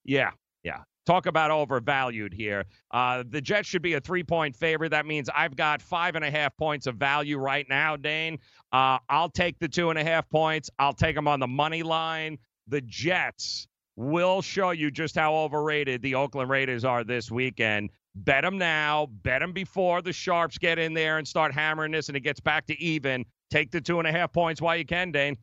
[0.04, 0.30] Yeah,
[0.62, 0.78] yeah.
[1.06, 2.64] Talk about overvalued here.
[2.90, 4.90] Uh, the Jets should be a three point favorite.
[4.90, 8.38] That means I've got five and a half points of value right now, Dane.
[8.72, 10.68] Uh, I'll take the two and a half points.
[10.78, 12.38] I'll take them on the money line.
[12.68, 17.90] The Jets will show you just how overrated the Oakland Raiders are this weekend.
[18.14, 19.06] Bet them now.
[19.22, 22.40] Bet them before the Sharps get in there and start hammering this and it gets
[22.40, 23.24] back to even.
[23.50, 25.36] Take the two and a half points while you can, Dane.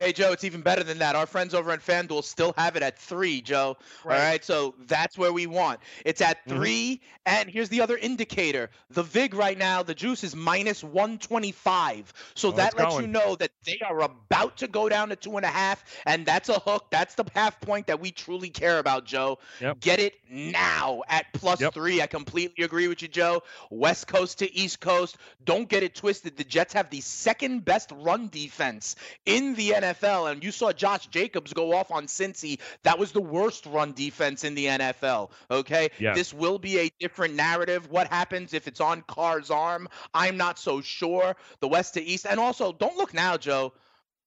[0.00, 1.16] Hey Joe, it's even better than that.
[1.16, 3.76] Our friends over at FanDuel still have it at three, Joe.
[4.04, 5.80] All right, so that's where we want.
[6.04, 6.56] It's at Mm-hmm.
[6.58, 11.18] 3 and here's the other indicator: the vig right now, the juice is minus one
[11.18, 12.12] twenty-five.
[12.34, 13.06] So Oh, that lets going.
[13.06, 16.24] you know that they are about to go down to two and a half, and
[16.24, 16.86] that's a hook.
[16.90, 19.38] That's the half point that we truly care about, Joe.
[19.60, 19.80] Yep.
[19.80, 21.74] Get it now at plus Yep.
[21.74, 22.00] three.
[22.00, 23.42] I completely agree with you, Joe.
[23.68, 25.16] West Coast to East Coast.
[25.44, 26.36] Don't get it twisted.
[26.36, 28.94] The Jets have the second best run defense
[29.26, 29.87] in the NFL,
[30.30, 32.58] and you saw Josh Jacobs go off on Cincy.
[32.82, 35.30] That was the worst run defense in the NFL.
[35.50, 36.16] Okay, Yes.
[36.16, 37.90] this will be a different narrative.
[37.90, 39.88] What happens if it's on Carr's arm?
[40.14, 41.36] I'm not so sure.
[41.60, 43.72] The West to East, and also don't look now, Joe.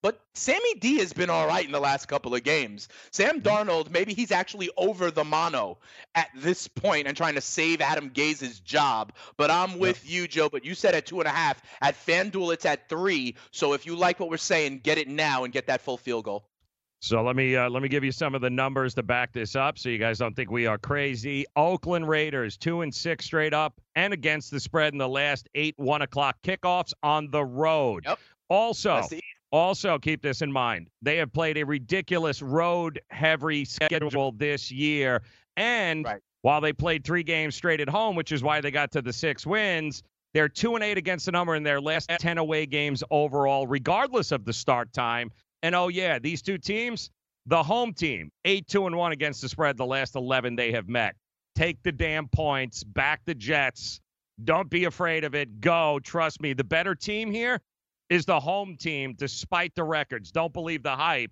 [0.02, 2.88] But Sammy D has been all right in the last couple of games.
[3.12, 5.78] Sam Darnold, maybe he's actually over the mono
[6.16, 9.14] at this point and trying to save Adam Gase's job.
[9.38, 10.50] But I'm with you, Joe.
[10.50, 11.62] But you said at two and a half.
[11.82, 13.36] At FanDuel, it's at three.
[13.52, 16.26] So if you like what we're saying, get it now and get that full field
[16.26, 16.46] goal.
[17.04, 19.56] So let me uh, let me give you some of the numbers to back this
[19.56, 21.46] up, so you guys don't think we are crazy.
[21.56, 25.74] Oakland Raiders two and six straight up and against the spread in the last eight
[25.78, 28.04] one o'clock kickoffs on the road.
[28.06, 28.20] Yep.
[28.50, 29.02] Also,
[29.52, 35.22] also keep this in mind: they have played a ridiculous road heavy schedule this year,
[35.58, 36.22] and Right.
[36.42, 39.14] while they played three games straight at home, which is why they got to the
[39.14, 40.04] six wins.
[40.34, 44.32] They're two and eight against the number in their last ten away games overall, regardless
[44.32, 45.30] of the start time.
[45.62, 47.12] And oh yeah, these two teams,
[47.46, 50.88] the home team, eight two and one against the spread the last eleven they have
[50.88, 51.16] met.
[51.56, 54.00] Take the damn points, back the Jets.
[54.46, 55.60] Don't be afraid of it.
[55.60, 56.54] Go, trust me.
[56.54, 57.60] The better team here
[58.12, 60.32] is the home team, despite the records.
[60.32, 61.32] Don't believe the hype.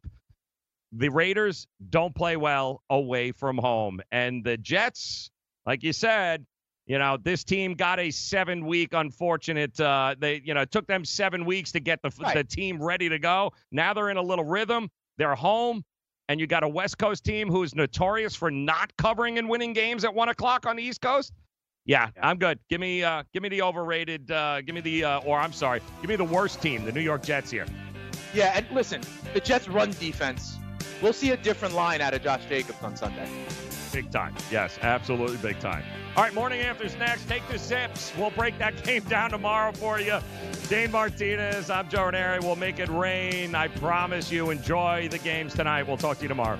[0.94, 5.30] The Raiders don't play well away from home, and the Jets,
[5.66, 6.46] like you said,
[6.88, 9.78] you know, this team got a seven week unfortunate.
[9.80, 12.34] Uh, they, you know, it took them seven weeks to get the Right.
[12.34, 13.52] the team ready to go.
[13.72, 14.90] Now they're in a little rhythm.
[15.18, 15.84] They're home,
[16.30, 20.06] and you got a West Coast team who's notorious for not covering and winning games
[20.06, 21.34] at one o'clock on the East Coast.
[21.90, 22.60] Yeah, I'm good.
[22.70, 24.30] Give me, uh, give me the overrated.
[24.30, 27.02] Uh, give me the, uh, or I'm sorry, give me the worst team, the New
[27.02, 27.66] York Jets here.
[28.32, 29.02] Yeah, and listen,
[29.34, 30.60] the Jets' run defense.
[31.02, 33.28] We'll see a different line out of Josh Jacobs on Sunday.
[33.92, 34.36] Big time.
[34.52, 35.84] Yes, absolutely big time.
[36.16, 37.28] All right, morning after's next.
[37.28, 38.14] Take the Zips.
[38.16, 40.20] We'll break that game down tomorrow for you.
[40.68, 42.38] Dane Martinez, I'm Joe Ranieri.
[42.40, 43.56] We'll make it rain.
[43.56, 44.52] I promise you.
[44.52, 45.88] Enjoy the games tonight.
[45.88, 46.60] We'll talk to you tomorrow.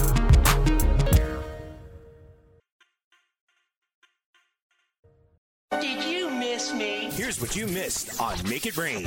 [7.51, 9.05] What you missed on Make It Rain.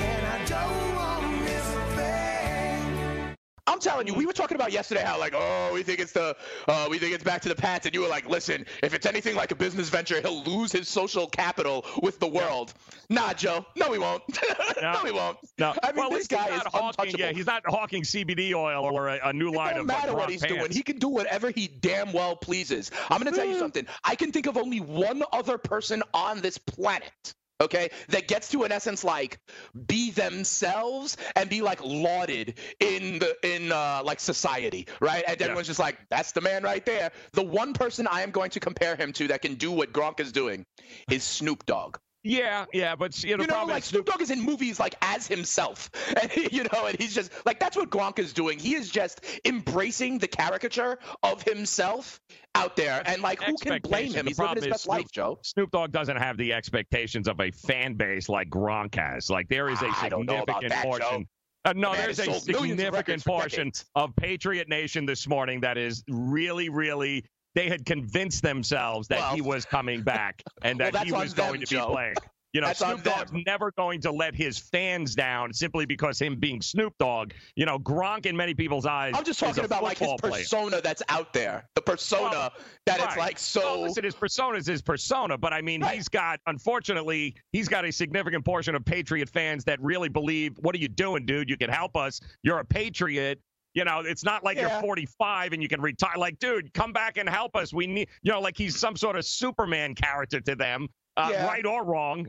[3.66, 6.36] I'm telling you, we were talking about yesterday how like, oh, we think it's the,
[6.68, 9.06] uh, we think it's back to the Pats, and you were like, listen, if it's
[9.06, 12.74] anything like a business venture, he'll lose his social capital with the world.
[13.08, 14.22] Nah, Joe, no, he won't.
[14.82, 15.38] no, he won't.
[15.56, 17.20] No, I mean, well, this guy is not hawking, untouchable.
[17.20, 20.16] yeah, he's not hawking CBD oil or a, a new It line don't matter uh,
[20.16, 20.70] what Gronk he's doing.
[20.70, 22.90] He can do whatever he damn well pleases.
[23.08, 23.86] I'm going to tell you something.
[24.04, 27.34] I can think of only one other person on this planet.
[27.60, 29.38] Okay, that gets to in essence like
[29.86, 35.22] be themselves and be like lauded in the in uh, like society, right?
[35.26, 37.12] And everyone's just like, that's the man right there.
[37.32, 40.18] The one person I am going to compare him to that can do what Gronk
[40.18, 40.66] is doing
[41.08, 41.98] is Snoop Dogg.
[42.24, 44.94] Yeah, yeah, but you know, You know, like is Snoop Dogg is in movies like
[45.02, 45.90] as himself,
[46.22, 48.58] and you know, and he's just like that's what Gronk is doing.
[48.58, 52.20] He is just embracing the caricature of himself
[52.54, 54.24] out there, and like who can blame him?
[54.24, 55.38] The He's living his is best life, Snoop- Joe.
[55.42, 59.28] Snoop Dogg doesn't have the expectations of a fan base like Gronk has.
[59.28, 61.20] Like there is a I don't know about significant that, portion.
[61.20, 61.24] Joe.
[61.66, 66.68] Uh, no, The there's a significant portion of Patriot Nation this morning that is really,
[66.68, 67.24] really.
[67.54, 71.34] They had convinced themselves that Well- he was coming back and that that's he was
[71.34, 71.88] them, going to Joe.
[71.88, 72.14] be playing.
[72.52, 76.36] You know, That's Snoop Dogg's never going to let his fans down simply because him
[76.38, 77.32] being Snoop Dogg.
[77.56, 79.12] You know, Gronk in many people's eyes.
[79.16, 80.42] I'm just talking about like his football player.
[80.44, 82.52] persona that's out there, the persona Well,
[82.86, 83.18] that it's Right.
[83.18, 83.60] like so.
[83.60, 85.96] Well, listen, his persona is his persona, but I mean, Right.
[85.96, 90.76] he's got, unfortunately, he's got a significant portion of Patriot fans that really believe, what
[90.76, 91.50] are you doing, dude?
[91.50, 92.20] You can help us.
[92.44, 93.40] You're a Patriot.
[93.74, 94.70] You know, it's not like Yeah.
[94.72, 96.16] you're 45 and you can retire.
[96.16, 97.72] Like, dude, come back and help us.
[97.72, 101.46] We need, you know, like he's some sort of Superman character to them, uh, Yeah.
[101.46, 102.26] right or wrong.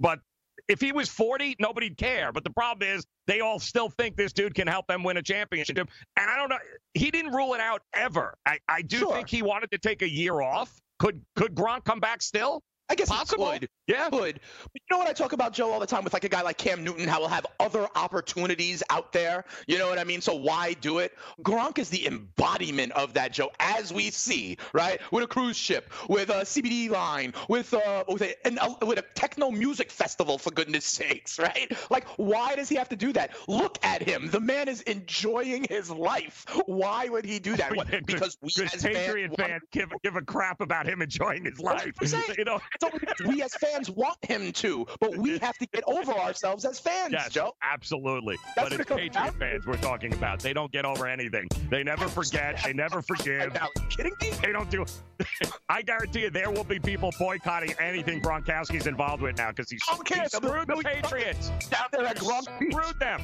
[0.00, 0.20] But
[0.66, 2.30] If he was 40, nobody'd care.
[2.30, 5.22] But the problem is they all still think this dude can help them win a
[5.22, 5.78] championship.
[5.78, 5.88] And
[6.30, 6.58] I don't know.
[6.92, 8.36] He didn't rule it out ever.
[8.44, 9.14] I, I do Sure.
[9.14, 10.78] think he wanted to take a year off.
[10.98, 12.62] Could could Gronk come back still?
[12.90, 13.50] I guess Possible.
[13.52, 13.68] he could.
[13.86, 14.08] Yeah.
[14.10, 14.40] Could.
[14.62, 16.42] But you know what I talk about, Joe, all the time with like a guy
[16.42, 19.44] like Cam Newton, how he'll have other opportunities out there.
[19.66, 20.20] You know what I mean?
[20.20, 21.16] So why do it?
[21.42, 25.00] Gronk is the embodiment of that, Joe, as we see, right?
[25.12, 28.98] With a cruise ship, with a CBD line, with uh, with a an, uh, with
[28.98, 31.70] a techno music festival, for goodness sakes, right?
[31.90, 33.32] Like, why does he have to do that?
[33.48, 34.28] Look at him.
[34.30, 36.44] The man is enjoying his life.
[36.66, 37.74] Why would he do that?
[37.76, 41.44] What, Yeah, 'cause- we as Patriot fans, fans give give a crap about him enjoying
[41.44, 41.92] his life.
[42.38, 42.60] You know.
[42.80, 42.90] So
[43.26, 47.12] we as fans want him to, but we have to get over ourselves as fans,
[47.12, 47.54] Yes, Joe.
[47.62, 48.36] absolutely.
[48.56, 49.38] That's but what it's it Patriot to.
[49.38, 50.40] fans we're talking about.
[50.40, 51.48] They don't get over anything.
[51.70, 52.60] They never forget.
[52.64, 53.56] They never forgive.
[53.56, 54.30] Are you kidding me?
[54.42, 54.84] They don't do.
[55.68, 59.82] I guarantee you, there will be people boycotting anything Gronkowski's involved with now because he's,
[60.04, 60.22] care.
[60.22, 61.50] he screwed the Billy Patriots.
[61.70, 62.72] Down there at Gronk Beach.
[62.72, 63.20] Screwed them.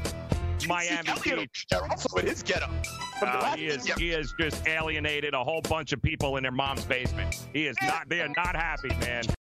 [0.68, 1.66] Miami Beach.
[1.70, 2.70] there also with his getup.
[3.20, 6.84] Uh, he is he has just alienated a whole bunch of people in their mom's
[6.84, 7.44] basement.
[7.52, 8.08] He is not.
[8.08, 9.24] They are not happy, man.